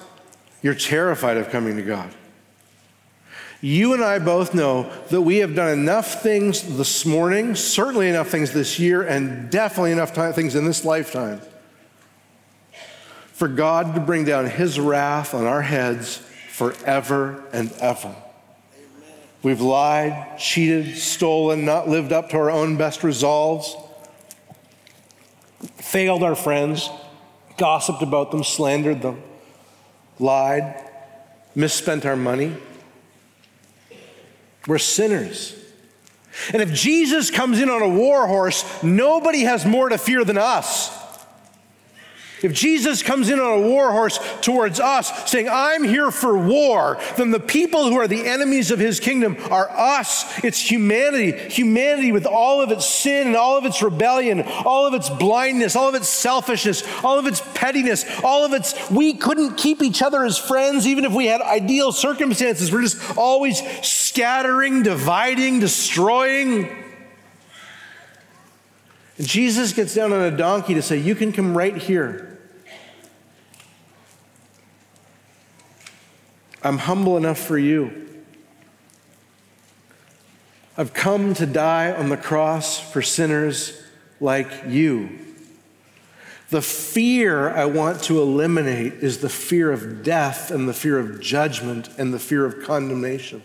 [0.61, 2.13] you're terrified of coming to God.
[3.61, 8.29] You and I both know that we have done enough things this morning, certainly enough
[8.29, 11.41] things this year, and definitely enough things in this lifetime
[13.33, 16.17] for God to bring down His wrath on our heads
[16.51, 18.15] forever and ever.
[19.43, 23.77] We've lied, cheated, stolen, not lived up to our own best resolves,
[25.77, 26.91] failed our friends,
[27.57, 29.23] gossiped about them, slandered them,
[30.19, 30.85] lied,
[31.55, 32.57] misspent our money.
[34.69, 35.57] We're sinners.
[36.53, 40.39] And if Jesus comes in on a war horse, nobody has more to fear than
[40.39, 40.97] us.
[42.43, 46.99] If Jesus comes in on a war horse towards us saying, I'm here for war,
[47.17, 50.45] then the people who are the enemies of his kingdom are us.
[50.45, 51.33] It's humanity.
[51.33, 55.75] Humanity with all of its sin and all of its rebellion, all of its blindness,
[55.75, 60.03] all of its selfishness, all of its pettiness, all of its, we couldn't keep each
[60.03, 62.71] other as friends even if we had ideal circumstances.
[62.71, 66.85] We're just always scattering, dividing, destroying.
[69.19, 72.28] And Jesus gets down on a donkey to say, You can come right here.
[76.63, 78.07] I'm humble enough for you.
[80.77, 83.83] I've come to die on the cross for sinners
[84.21, 85.19] like you.
[86.51, 91.21] The fear I want to eliminate is the fear of death and the fear of
[91.21, 93.43] judgment and the fear of condemnation.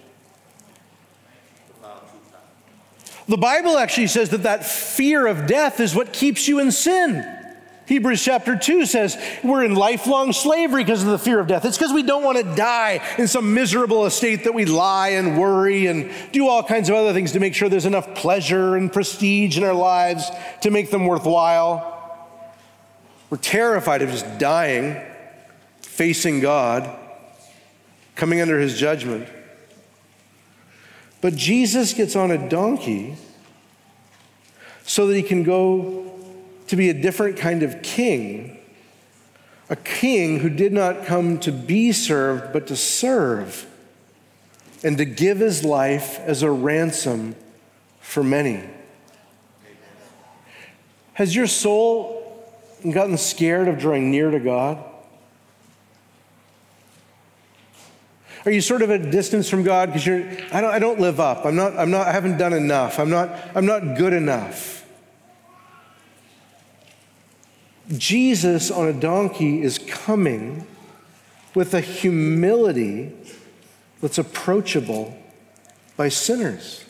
[3.28, 7.43] The Bible actually says that that fear of death is what keeps you in sin.
[7.86, 11.65] Hebrews chapter 2 says we're in lifelong slavery because of the fear of death.
[11.65, 15.38] It's because we don't want to die in some miserable estate that we lie and
[15.38, 18.91] worry and do all kinds of other things to make sure there's enough pleasure and
[18.91, 20.30] prestige in our lives
[20.62, 21.89] to make them worthwhile.
[23.30, 25.01] We're terrified of just dying,
[25.82, 26.89] facing God,
[28.16, 29.28] coming under his judgment.
[31.20, 33.18] But Jesus gets on a donkey
[34.86, 36.03] so that he can go
[36.68, 38.59] to be a different kind of king,
[39.70, 43.68] a king who did not come to be served, but to serve
[44.84, 47.36] and to give his life as a ransom
[48.01, 48.64] for many.
[51.14, 52.43] Has your soul
[52.91, 54.84] gotten scared of drawing near to God?
[58.45, 60.99] Are you sort of at a distance from God because you're, I don't, I don't
[60.99, 61.45] live up.
[61.45, 62.99] I'm not, I'm not, I haven't done enough.
[62.99, 64.83] I'm not, I'm not good enough.
[67.98, 70.66] Jesus on a donkey is coming
[71.56, 73.12] with a humility
[74.02, 75.16] that's approachable
[75.96, 76.84] by sinners.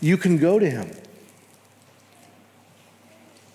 [0.00, 0.90] You can go to him.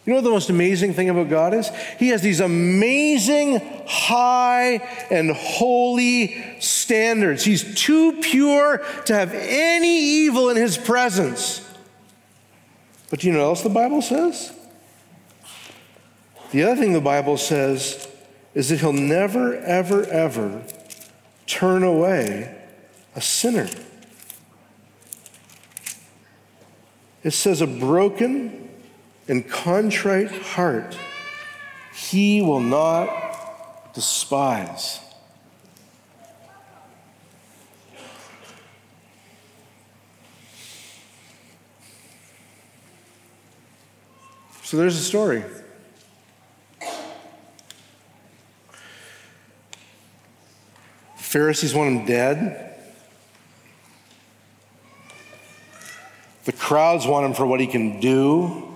[0.05, 1.69] You know what the most amazing thing about God is?
[1.97, 7.45] He has these amazing, high, and holy standards.
[7.45, 11.61] He's too pure to have any evil in his presence.
[13.13, 14.51] But you know what else the Bible says?
[16.49, 18.07] The other thing the Bible says
[18.55, 20.63] is that he'll never, ever, ever
[21.45, 22.59] turn away
[23.15, 23.69] a sinner.
[27.23, 28.67] It says, a broken,
[29.27, 30.97] and contrite heart
[31.93, 35.01] he will not despise.
[44.73, 45.43] So there's a story.
[51.15, 52.73] Pharisees want him dead.
[56.45, 58.73] The crowds want him for what he can do.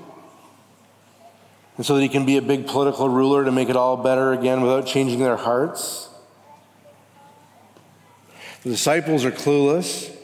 [1.78, 4.34] And so that he can be a big political ruler to make it all better
[4.34, 6.10] again without changing their hearts.
[8.62, 10.16] The disciples are clueless.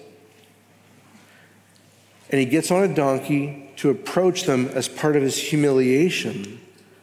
[2.30, 6.58] And he gets on a donkey to approach them as part of his humiliation.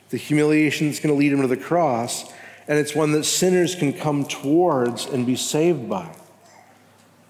[0.08, 2.32] The humiliation that's going to lead him to the cross.
[2.66, 6.10] And it's one that sinners can come towards and be saved by.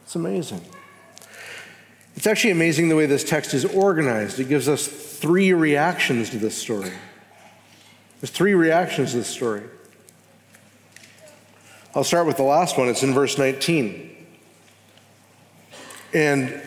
[0.04, 0.60] It's amazing.
[2.14, 4.38] It's actually amazing the way this text is organized.
[4.38, 6.92] It gives us three reactions to this story.
[8.20, 9.64] There's three reactions to this story.
[11.92, 12.86] I'll start with the last one.
[12.86, 14.16] It's in verse 19.
[16.14, 16.62] And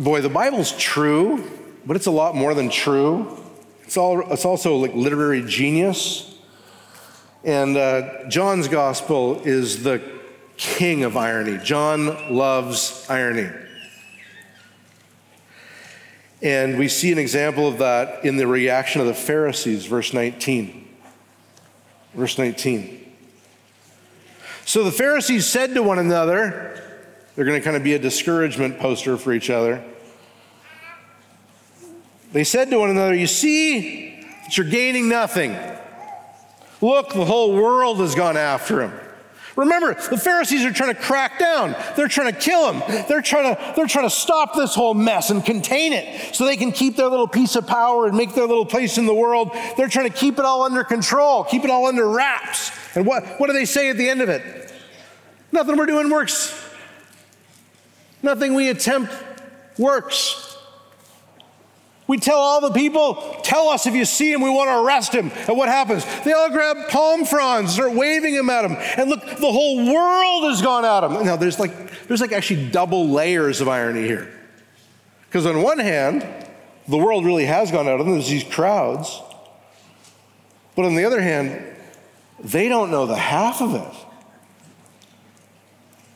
[0.00, 1.48] boy, the Bible's true,
[1.84, 3.38] but it's a lot more than true.
[3.84, 6.38] It's, all, it's also like literary genius.
[7.44, 10.02] And uh, John's gospel is the
[10.56, 11.58] king of irony.
[11.62, 13.50] John loves irony.
[16.42, 20.88] And we see an example of that in the reaction of the Pharisees, verse 19.
[22.14, 23.12] Verse 19.
[24.64, 26.82] So the Pharisees said to one another,
[27.34, 29.84] they're going to kind of be a discouragement poster for each other.
[32.32, 35.56] They said to one another, You see that you're gaining nothing.
[36.80, 38.92] Look, the whole world has gone after him.
[39.56, 41.74] Remember, the Pharisees are trying to crack down.
[41.96, 43.04] They're trying to kill him.
[43.08, 46.56] They're trying to, they're trying to stop this whole mess and contain it so they
[46.56, 49.50] can keep their little piece of power and make their little place in the world.
[49.76, 52.70] They're trying to keep it all under control, keep it all under wraps.
[52.94, 54.72] And what, what do they say at the end of it?
[55.52, 56.56] Nothing we're doing works.
[58.22, 59.12] Nothing we attempt
[59.78, 60.49] works.
[62.10, 65.14] We tell all the people, tell us if you see him, we want to arrest
[65.14, 65.30] him.
[65.46, 66.04] And what happens?
[66.24, 68.72] They all grab palm fronds, start waving him at him.
[68.98, 71.24] And look, the whole world has gone at him.
[71.24, 74.28] Now there's like there's like actually double layers of irony here.
[75.26, 76.26] Because on one hand,
[76.88, 78.10] the world really has gone at him.
[78.10, 79.22] There's these crowds.
[80.74, 81.62] But on the other hand,
[82.40, 84.09] they don't know the half of it.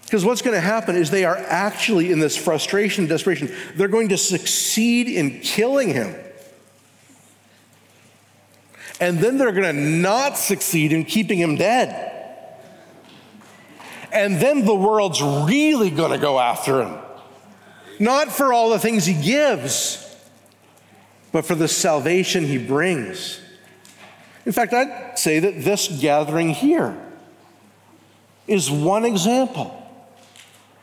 [0.05, 4.11] Because what's going to happen is they are actually in this frustration, desperation, they're going
[4.11, 6.15] to succeed in killing him.
[9.01, 12.13] And then they're going to not succeed in keeping him dead.
[14.13, 16.99] And then the world's really going to go after him.
[17.99, 20.01] Not for all the things he gives,
[21.33, 23.41] but for the salvation he brings.
[24.47, 26.97] In fact, I'd say that this gathering here
[28.47, 29.81] is one example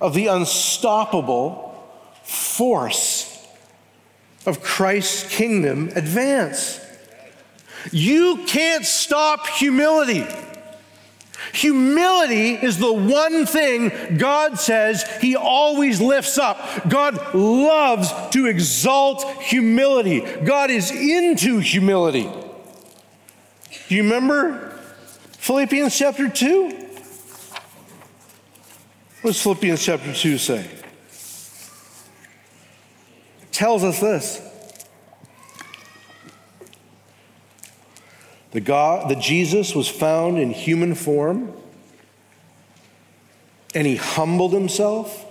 [0.02, 1.68] of the unstoppable
[2.24, 3.28] force
[4.46, 6.80] of Christ's kingdom advance.
[7.92, 10.26] You can't stop humility.
[11.54, 16.88] Humility is the one thing God says He always lifts up.
[16.88, 20.22] God loves to exalt humility.
[20.44, 22.30] God is into humility.
[23.90, 24.80] Do you remember
[25.34, 26.91] Philippians chapter 2?
[29.22, 30.68] What does Philippians chapter 2 say?
[33.42, 34.42] It tells us this.
[38.50, 41.54] The God, that Jesus was found in human form
[43.76, 45.26] and he humbled himself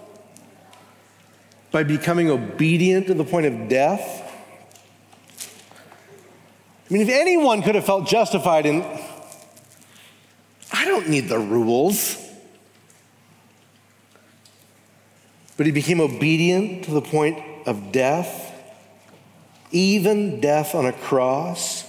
[1.72, 4.22] by becoming obedient to the point of death.
[6.88, 8.84] I mean, if anyone could have felt justified in
[10.72, 12.29] I don't need the rules.
[15.60, 18.50] But he became obedient to the point of death,
[19.70, 21.84] even death on a cross.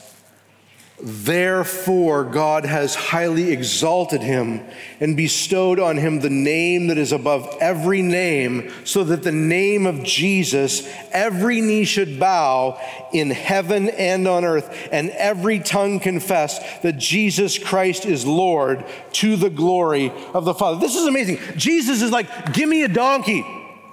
[1.01, 4.59] Therefore, God has highly exalted him
[4.99, 9.85] and bestowed on him the name that is above every name, so that the name
[9.85, 12.77] of Jesus every knee should bow
[13.13, 19.37] in heaven and on earth, and every tongue confess that Jesus Christ is Lord to
[19.37, 20.81] the glory of the Father.
[20.81, 21.39] This is amazing.
[21.55, 23.45] Jesus is like, Give me a donkey.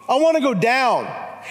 [0.09, 1.07] I want to go down.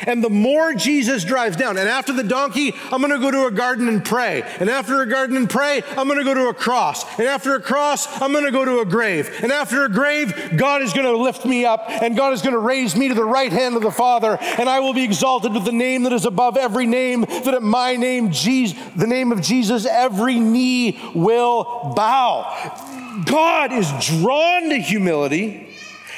[0.05, 3.45] And the more Jesus drives down, and after the donkey, I'm going to go to
[3.47, 4.43] a garden and pray.
[4.59, 7.03] And after a garden and pray, I'm going to go to a cross.
[7.17, 9.39] And after a cross, I'm going to go to a grave.
[9.41, 12.53] And after a grave, God is going to lift me up, and God is going
[12.53, 15.53] to raise me to the right hand of the Father, and I will be exalted
[15.53, 19.31] with the name that is above every name, that at my name, Jesus, the name
[19.31, 23.23] of Jesus, every knee will bow.
[23.25, 25.66] God is drawn to humility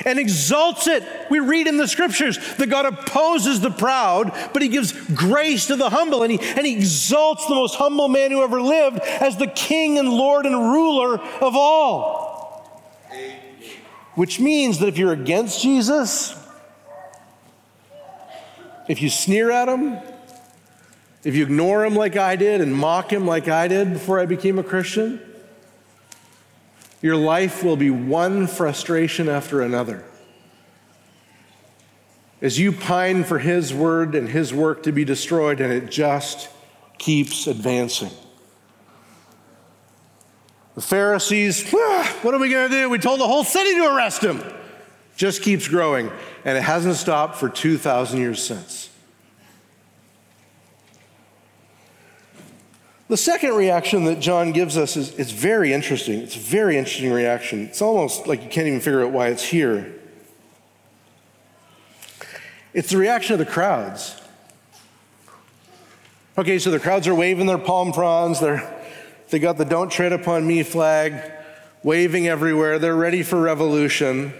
[0.05, 1.03] and exalts it.
[1.29, 5.75] We read in the scriptures that God opposes the proud, but he gives grace to
[5.75, 9.37] the humble, and he, and he exalts the most humble man who ever lived as
[9.37, 12.19] the king and lord and ruler of all.
[14.15, 16.35] Which means that if you're against Jesus,
[18.87, 19.97] if you sneer at him,
[21.23, 24.25] if you ignore him like I did and mock him like I did before I
[24.25, 25.21] became a Christian,
[27.01, 30.03] your life will be one frustration after another.
[32.41, 36.49] As you pine for His word and His work to be destroyed, and it just
[36.97, 38.11] keeps advancing.
[40.75, 42.89] The Pharisees, ah, what are we going to do?
[42.89, 44.41] We told the whole city to arrest him.
[45.17, 46.09] Just keeps growing,
[46.45, 48.89] and it hasn't stopped for 2,000 years since.
[53.09, 56.19] The second reaction that John gives us is it's very interesting.
[56.19, 57.65] It's a very interesting reaction.
[57.65, 59.95] It's almost like you can't even figure out why it's here.
[62.71, 64.15] It's the reaction of the crowds.
[66.37, 68.39] Okay, so the crowds are waving their palm fronds.
[68.39, 68.71] They're,
[69.31, 71.33] they got the don't tread upon me flag
[71.81, 72.77] waving everywhere.
[72.77, 74.33] They're ready for revolution.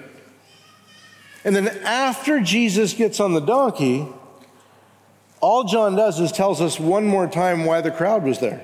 [1.44, 4.08] And then after Jesus gets on the donkey,
[5.42, 8.62] all John does is tells us one more time why the crowd was there.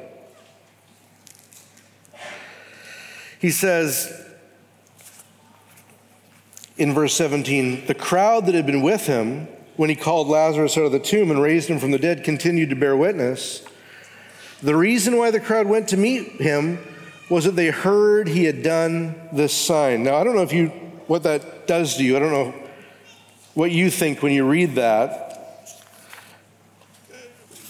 [3.39, 4.25] He says
[6.77, 9.47] in verse 17, the crowd that had been with him
[9.77, 12.69] when he called Lazarus out of the tomb and raised him from the dead continued
[12.69, 13.63] to bear witness.
[14.61, 16.79] The reason why the crowd went to meet him
[17.29, 20.03] was that they heard he had done this sign.
[20.03, 20.67] Now, I don't know if you
[21.07, 22.15] what that does to you.
[22.15, 22.53] I don't know
[23.53, 25.24] what you think when you read that.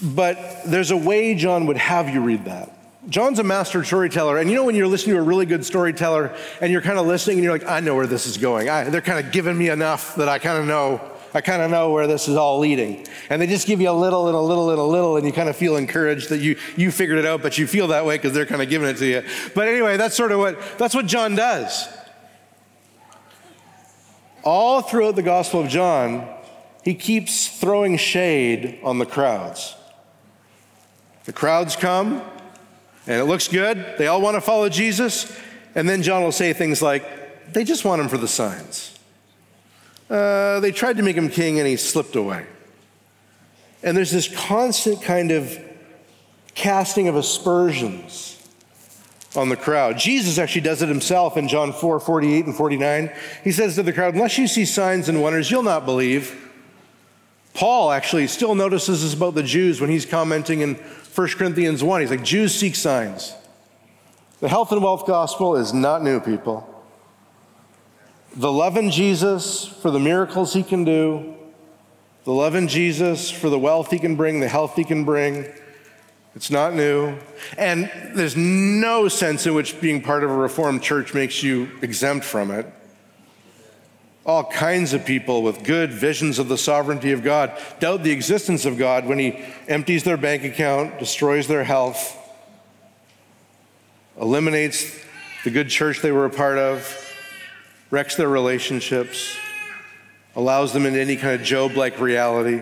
[0.05, 2.71] But there's a way John would have you read that.
[3.09, 4.37] John's a master storyteller.
[4.37, 7.05] And you know, when you're listening to a really good storyteller and you're kind of
[7.05, 8.69] listening and you're like, I know where this is going.
[8.69, 11.01] I, they're kind of giving me enough that I kind of know.
[11.33, 13.05] I kind of know where this is all leading.
[13.29, 15.33] And they just give you a little and a little and a little, and you
[15.33, 18.15] kind of feel encouraged that you, you figured it out, but you feel that way
[18.15, 19.21] because they're kind of giving it to you.
[19.53, 21.89] But anyway, that's sort of what, that's what John does.
[24.43, 26.25] All throughout the Gospel of John,
[26.85, 29.74] he keeps throwing shade on the crowds.
[31.25, 32.21] The crowds come,
[33.07, 33.95] and it looks good.
[33.97, 35.37] They all want to follow Jesus.
[35.73, 38.97] And then John will say things like, they just want him for the signs.
[40.09, 42.45] Uh, they tried to make him king, and he slipped away.
[43.83, 45.59] And there's this constant kind of
[46.53, 48.31] casting of aspersions
[49.35, 49.97] on the crowd.
[49.97, 53.11] Jesus actually does it himself in John 4 48 and 49.
[53.43, 56.41] He says to the crowd, Unless you see signs and wonders, you'll not believe.
[57.53, 60.75] Paul actually still notices this about the Jews when he's commenting in
[61.15, 62.01] 1 Corinthians 1.
[62.01, 63.33] He's like, Jews seek signs.
[64.41, 66.69] The health and wealth gospel is not new, people.
[68.35, 71.35] The love in Jesus for the miracles he can do,
[72.25, 75.45] the love in Jesus for the wealth he can bring, the health he can bring,
[76.35, 77.17] it's not new.
[77.57, 82.25] And there's no sense in which being part of a Reformed church makes you exempt
[82.25, 82.65] from it
[84.25, 88.65] all kinds of people with good visions of the sovereignty of God doubt the existence
[88.65, 92.17] of God when He empties their bank account, destroys their health,
[94.19, 94.99] eliminates
[95.43, 97.01] the good church they were a part of,
[97.91, 99.37] wrecks their relationships,
[100.35, 102.61] allows them into any kind of Job like reality.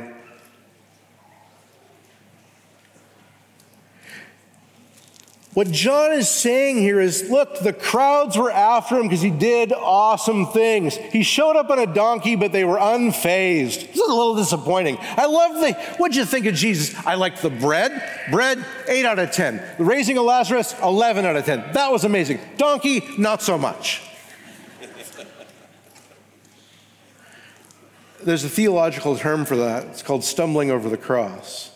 [5.53, 9.71] What John is saying here is look, the crowds were after him because he did
[9.71, 10.95] awesome things.
[10.95, 13.87] He showed up on a donkey, but they were unfazed.
[13.87, 14.97] This is a little disappointing.
[15.01, 16.95] I love the, what'd you think of Jesus?
[17.05, 18.01] I liked the bread.
[18.31, 19.61] Bread, 8 out of 10.
[19.77, 21.73] The raising of Lazarus, 11 out of 10.
[21.73, 22.39] That was amazing.
[22.57, 24.01] Donkey, not so much.
[28.23, 29.85] There's a theological term for that.
[29.87, 31.72] It's called stumbling over the cross.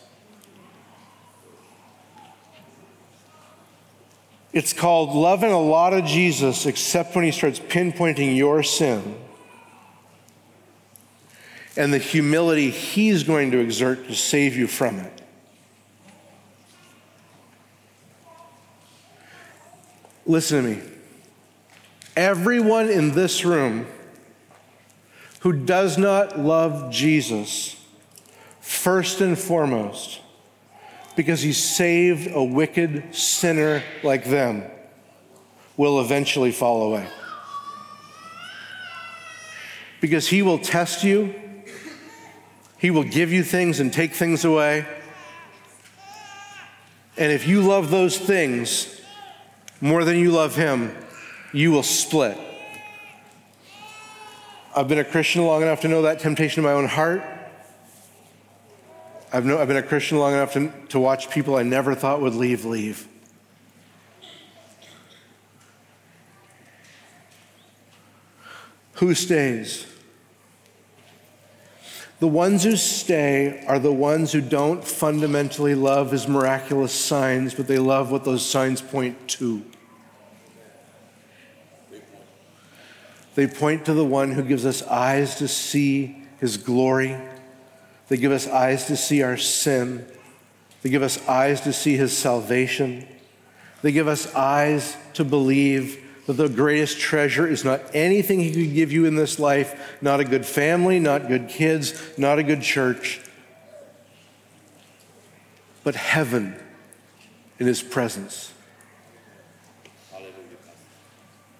[4.52, 9.16] It's called loving a lot of Jesus, except when he starts pinpointing your sin
[11.76, 15.22] and the humility he's going to exert to save you from it.
[20.26, 20.82] Listen to me.
[22.16, 23.86] Everyone in this room
[25.40, 27.76] who does not love Jesus,
[28.60, 30.20] first and foremost,
[31.18, 34.62] because he saved a wicked sinner like them,
[35.76, 37.08] will eventually fall away.
[40.00, 41.34] Because he will test you,
[42.78, 44.86] he will give you things and take things away.
[47.16, 49.00] And if you love those things
[49.80, 50.96] more than you love him,
[51.52, 52.38] you will split.
[54.76, 57.37] I've been a Christian long enough to know that temptation in my own heart.
[59.32, 62.20] I've, know, I've been a Christian long enough to, to watch people I never thought
[62.22, 63.06] would leave, leave.
[68.94, 69.86] Who stays?
[72.20, 77.68] The ones who stay are the ones who don't fundamentally love his miraculous signs, but
[77.68, 79.62] they love what those signs point to.
[83.36, 87.16] They point to the one who gives us eyes to see his glory
[88.08, 90.06] they give us eyes to see our sin.
[90.82, 93.06] They give us eyes to see his salvation.
[93.82, 98.74] They give us eyes to believe that the greatest treasure is not anything he could
[98.74, 102.60] give you in this life, not a good family, not good kids, not a good
[102.62, 103.20] church,
[105.84, 106.54] but heaven
[107.58, 108.52] in his presence.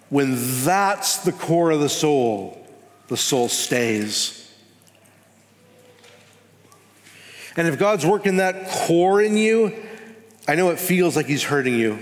[0.09, 2.67] When that's the core of the soul,
[3.07, 4.48] the soul stays.
[7.59, 9.75] And if God's working that core in you,
[10.47, 12.01] I know it feels like He's hurting you,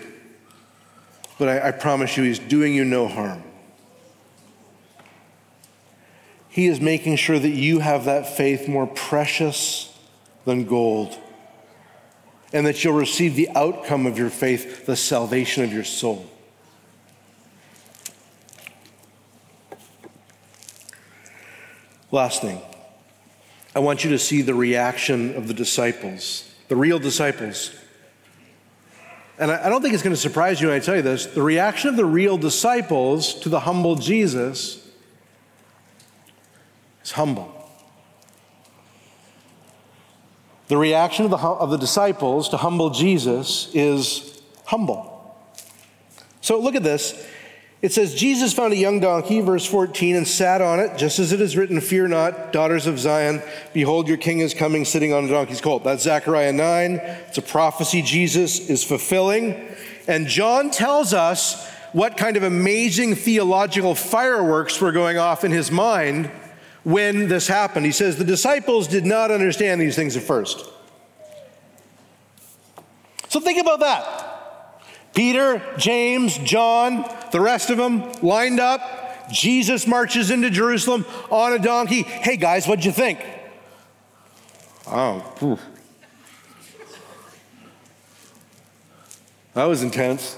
[1.40, 3.42] but I, I promise you, He's doing you no harm.
[6.48, 9.92] He is making sure that you have that faith more precious
[10.46, 11.18] than gold,
[12.54, 16.30] and that you'll receive the outcome of your faith, the salvation of your soul.
[22.12, 22.62] Last thing.
[23.78, 27.70] I want you to see the reaction of the disciples, the real disciples.
[29.38, 31.28] And I don't think it's going to surprise you when I tell you this.
[31.28, 34.84] The reaction of the real disciples to the humble Jesus
[37.04, 37.54] is humble.
[40.70, 45.38] The reaction of the, of the disciples to humble Jesus is humble.
[46.42, 47.28] So look at this.
[47.80, 51.32] It says, Jesus found a young donkey, verse 14, and sat on it, just as
[51.32, 53.42] it is written, Fear not, daughters of Zion.
[53.72, 55.84] Behold, your king is coming, sitting on a donkey's colt.
[55.84, 56.94] That's Zechariah 9.
[56.94, 59.76] It's a prophecy Jesus is fulfilling.
[60.08, 65.70] And John tells us what kind of amazing theological fireworks were going off in his
[65.70, 66.32] mind
[66.84, 67.86] when this happened.
[67.86, 70.68] He says, The disciples did not understand these things at first.
[73.30, 74.27] So think about that.
[75.18, 79.32] Peter, James, John, the rest of them lined up.
[79.32, 82.04] Jesus marches into Jerusalem on a donkey.
[82.04, 83.20] Hey guys, what'd you think?
[84.86, 85.58] Oh,
[89.56, 90.38] that was intense.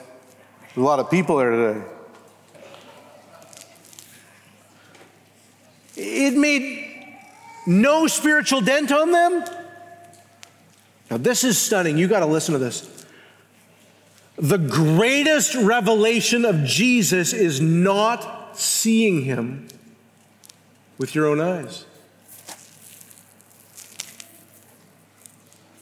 [0.78, 1.86] a lot of people there today.
[5.98, 7.18] It made
[7.68, 9.44] no spiritual dent on them.
[11.12, 11.98] Now, this is stunning.
[11.98, 12.99] You got to listen to this.
[14.40, 19.68] The greatest revelation of Jesus is not seeing him
[20.98, 21.86] with your own eyes.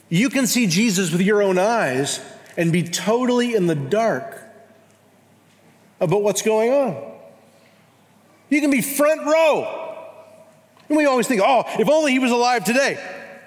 [0.08, 2.20] You can see Jesus with your own eyes
[2.56, 4.42] and be totally in the dark
[6.00, 7.12] about what's going on.
[8.50, 9.94] You can be front row.
[10.88, 12.98] And we always think, oh, if only he was alive today.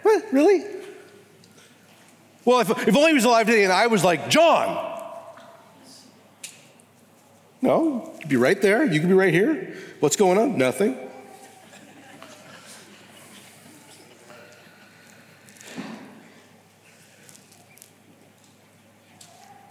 [0.04, 0.24] What?
[0.32, 0.64] Really?
[2.46, 4.91] Well, if, if only he was alive today and I was like, John,
[7.62, 8.84] no, you'd be right there.
[8.84, 9.76] You could be right here.
[10.00, 10.58] What's going on?
[10.58, 10.98] Nothing.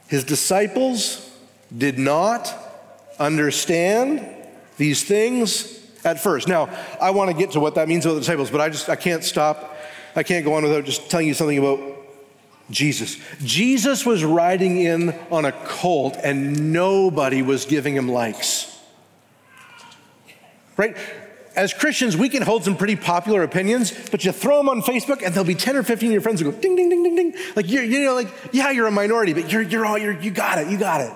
[0.06, 1.30] His disciples
[1.76, 2.52] did not
[3.18, 4.26] understand
[4.76, 6.48] these things at first.
[6.48, 6.68] Now,
[7.00, 8.96] I want to get to what that means about the disciples, but I just I
[8.96, 9.76] can't stop.
[10.16, 11.89] I can't go on without just telling you something about
[12.70, 13.18] Jesus.
[13.42, 18.78] Jesus was riding in on a colt and nobody was giving him likes.
[20.76, 20.96] Right?
[21.56, 25.22] As Christians, we can hold some pretty popular opinions, but you throw them on Facebook
[25.22, 27.16] and there'll be 10 or 15 of your friends who go ding, ding, ding, ding,
[27.16, 27.34] ding.
[27.56, 30.30] Like, you're, you know, like, yeah, you're a minority, but you're, you're all, you're, you
[30.30, 31.12] got it, you got it.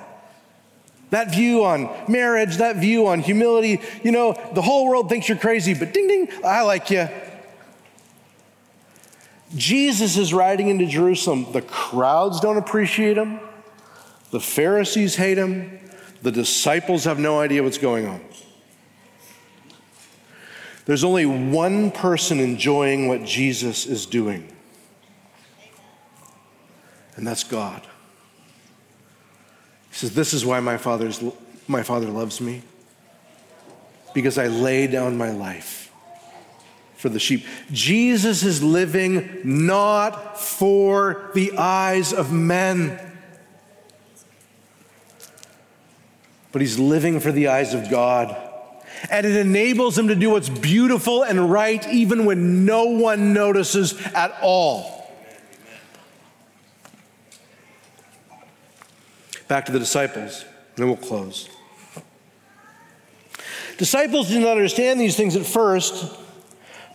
[1.10, 5.38] That view on marriage, that view on humility, you know, the whole world thinks you're
[5.38, 7.08] crazy, but ding, ding, I like you.
[9.56, 11.52] Jesus is riding into Jerusalem.
[11.52, 13.40] The crowds don't appreciate him.
[14.30, 15.78] The Pharisees hate him.
[16.22, 18.20] The disciples have no idea what's going on.
[20.86, 24.50] There's only one person enjoying what Jesus is doing,
[27.16, 27.82] and that's God.
[29.90, 31.22] He says, This is why my, father's,
[31.68, 32.62] my Father loves me,
[34.12, 35.83] because I lay down my life
[37.04, 37.44] for the sheep.
[37.70, 42.98] Jesus is living not for the eyes of men,
[46.50, 48.34] but he's living for the eyes of God.
[49.10, 54.00] And it enables him to do what's beautiful and right even when no one notices
[54.14, 55.12] at all.
[59.46, 61.50] Back to the disciples, and then we'll close.
[63.76, 66.23] Disciples didn't understand these things at first,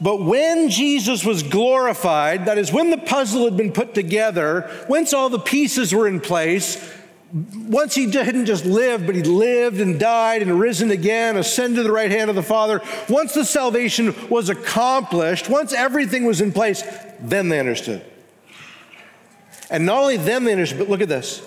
[0.01, 5.13] but when Jesus was glorified, that is, when the puzzle had been put together, once
[5.13, 6.77] all the pieces were in place,
[7.33, 11.83] once he didn't just live, but he lived and died and risen again, ascended to
[11.83, 16.51] the right hand of the Father, once the salvation was accomplished, once everything was in
[16.51, 16.83] place,
[17.19, 18.03] then they understood.
[19.69, 21.45] And not only then they understood, but look at this.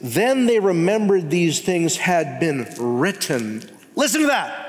[0.00, 3.62] Then they remembered these things had been written.
[3.94, 4.61] Listen to that.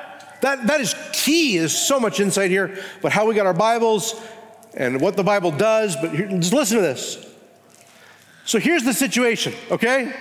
[0.43, 4.21] That, that is key, There's so much insight here, but how we got our Bibles
[4.73, 5.95] and what the Bible does.
[5.95, 7.25] But here, just listen to this.
[8.43, 10.13] So here's the situation, okay?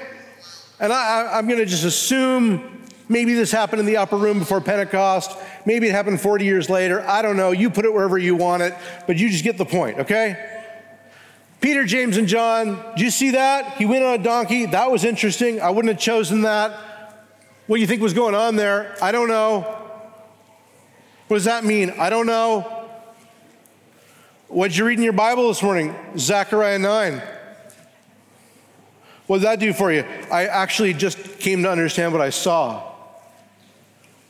[0.78, 4.60] And I, am going to just assume maybe this happened in the upper room before
[4.60, 5.36] Pentecost.
[5.66, 7.00] Maybe it happened 40 years later.
[7.00, 7.50] I don't know.
[7.50, 8.76] You put it wherever you want it,
[9.08, 10.60] but you just get the point, okay?
[11.60, 13.72] Peter, James, and John, do you see that?
[13.72, 14.66] He went on a donkey.
[14.66, 15.60] That was interesting.
[15.60, 16.70] I wouldn't have chosen that.
[17.66, 18.96] What do you think was going on there?
[19.02, 19.81] I don't know.
[21.32, 21.94] What does that mean?
[21.98, 22.60] I don't know.
[24.48, 25.96] What did you read in your Bible this morning?
[26.18, 27.22] Zechariah 9.
[29.28, 30.04] What did that do for you?
[30.30, 32.82] I actually just came to understand what I saw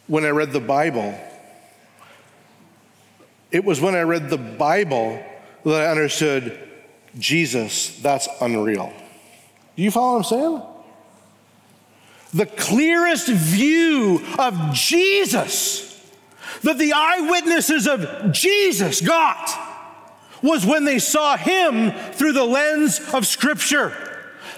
[0.07, 1.19] when I read the Bible.
[3.51, 5.21] It was when I read the Bible
[5.65, 6.57] that I understood
[7.19, 8.93] Jesus, that's unreal.
[9.75, 10.63] Do you follow what I'm saying?
[12.33, 15.92] The clearest view of Jesus
[16.63, 19.51] that the eyewitnesses of Jesus got
[20.43, 23.93] was when they saw him through the lens of Scripture.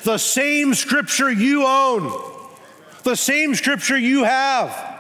[0.02, 2.12] The same Scripture you own,
[3.04, 4.92] the same Scripture you have.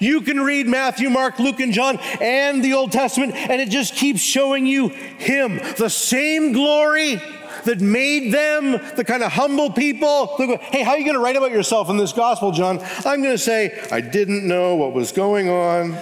[0.00, 3.94] You can read Matthew, Mark, Luke, and John and the Old Testament, and it just
[3.94, 5.60] keeps showing you Him.
[5.78, 7.20] The same glory
[7.64, 10.36] that made them the kind of humble people.
[10.36, 12.80] Hey, how are you going to write about yourself in this gospel, John?
[13.04, 15.96] I'm going to say, I didn't know what was going on.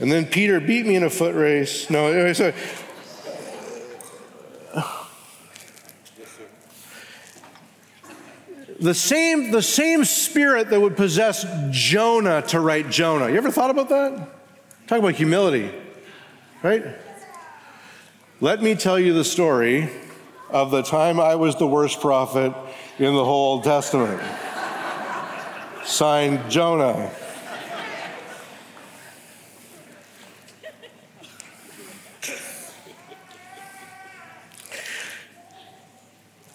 [0.00, 1.88] And then Peter beat me in a foot race.
[1.88, 2.52] No, anyway, so
[8.84, 13.30] The same, the same spirit that would possess Jonah to write Jonah.
[13.30, 14.28] You ever thought about that?
[14.86, 15.70] Talk about humility,
[16.62, 16.84] right?
[18.42, 19.90] Let me tell you the story
[20.50, 22.52] of the time I was the worst prophet
[22.98, 24.20] in the whole Old Testament.
[25.84, 27.10] Signed Jonah.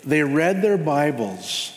[0.09, 1.73] They read their Bibles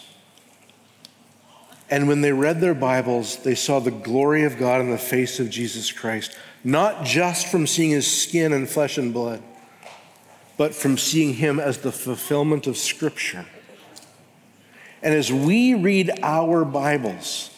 [1.92, 5.38] and when they read their Bibles, they saw the glory of God in the face
[5.38, 9.42] of Jesus Christ, not just from seeing his skin and flesh and blood,
[10.56, 13.44] but from seeing him as the fulfillment of Scripture.
[15.02, 17.50] And as we read our Bibles,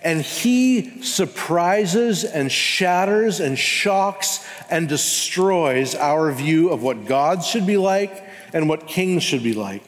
[0.00, 7.66] and he surprises and shatters and shocks and destroys our view of what God should
[7.66, 9.84] be like and what kings should be like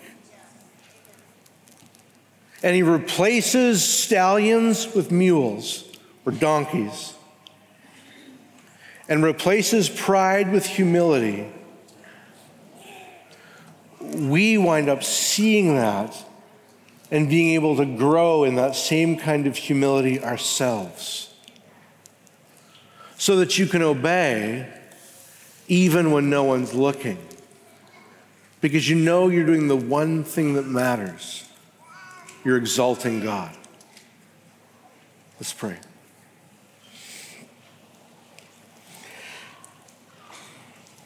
[2.63, 5.85] and he replaces stallions with mules
[6.25, 7.15] or donkeys
[9.09, 11.53] and replaces pride with humility.
[14.01, 16.25] we wind up seeing that
[17.11, 21.35] and being able to grow in that same kind of humility ourselves.
[23.17, 24.67] So that you can obey
[25.69, 27.19] even when no one's looking.
[28.63, 31.45] Because you know you're doing the one thing that matters
[32.45, 33.57] you're exalting God.
[35.39, 35.77] Let's pray.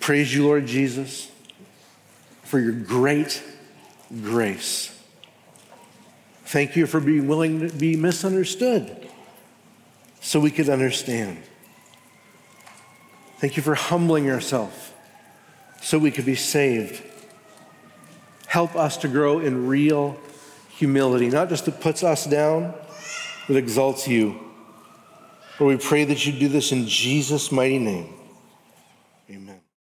[0.01, 1.31] Praise you, Lord Jesus,
[2.45, 3.43] for your great
[4.23, 4.97] grace.
[6.45, 9.09] Thank you for being willing to be misunderstood
[10.21, 11.43] so we could understand.
[13.39, 14.95] Thank you for humbling yourself
[15.83, 17.03] so we could be saved.
[18.47, 20.17] Help us to grow in real
[20.69, 22.75] humility, not just that puts us down,
[23.47, 24.39] but exalts you.
[25.59, 28.16] Lord, we pray that you do this in Jesus' mighty name.